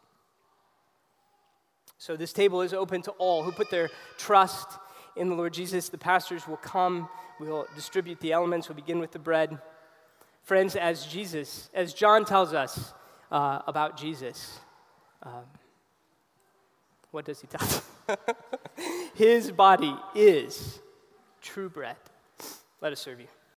So, 1.98 2.18
this 2.18 2.34
table 2.34 2.62
is 2.62 2.74
open 2.74 3.02
to 3.04 3.12
all 3.12 3.44
who 3.44 3.54
put 3.54 3.72
their 3.72 3.90
trust 4.18 4.68
in 5.16 5.30
the 5.30 5.36
Lord 5.36 5.54
Jesus. 5.54 5.88
The 5.88 5.98
pastors 5.98 6.46
will 6.46 6.58
come, 6.58 7.08
we'll 7.40 7.68
distribute 7.76 8.20
the 8.20 8.34
elements, 8.34 8.70
we'll 8.70 8.76
begin 8.76 9.00
with 9.00 9.12
the 9.12 9.20
bread. 9.20 9.60
Friends, 10.44 10.76
as 10.76 11.06
Jesus, 11.06 11.70
as 11.74 11.94
John 11.94 12.26
tells 12.26 12.54
us 12.54 12.94
uh, 13.32 13.60
about 13.68 13.98
Jesus, 13.98 14.60
um, 15.24 15.44
what 17.12 17.26
does 17.26 17.42
he 17.42 17.48
tell 17.48 17.62
us? 17.62 17.82
His 19.16 19.52
body 19.52 19.96
is 20.16 20.80
true 21.42 21.70
bread. 21.70 21.98
Let 22.82 22.94
us 22.94 23.02
serve 23.02 23.20
you. 23.20 23.28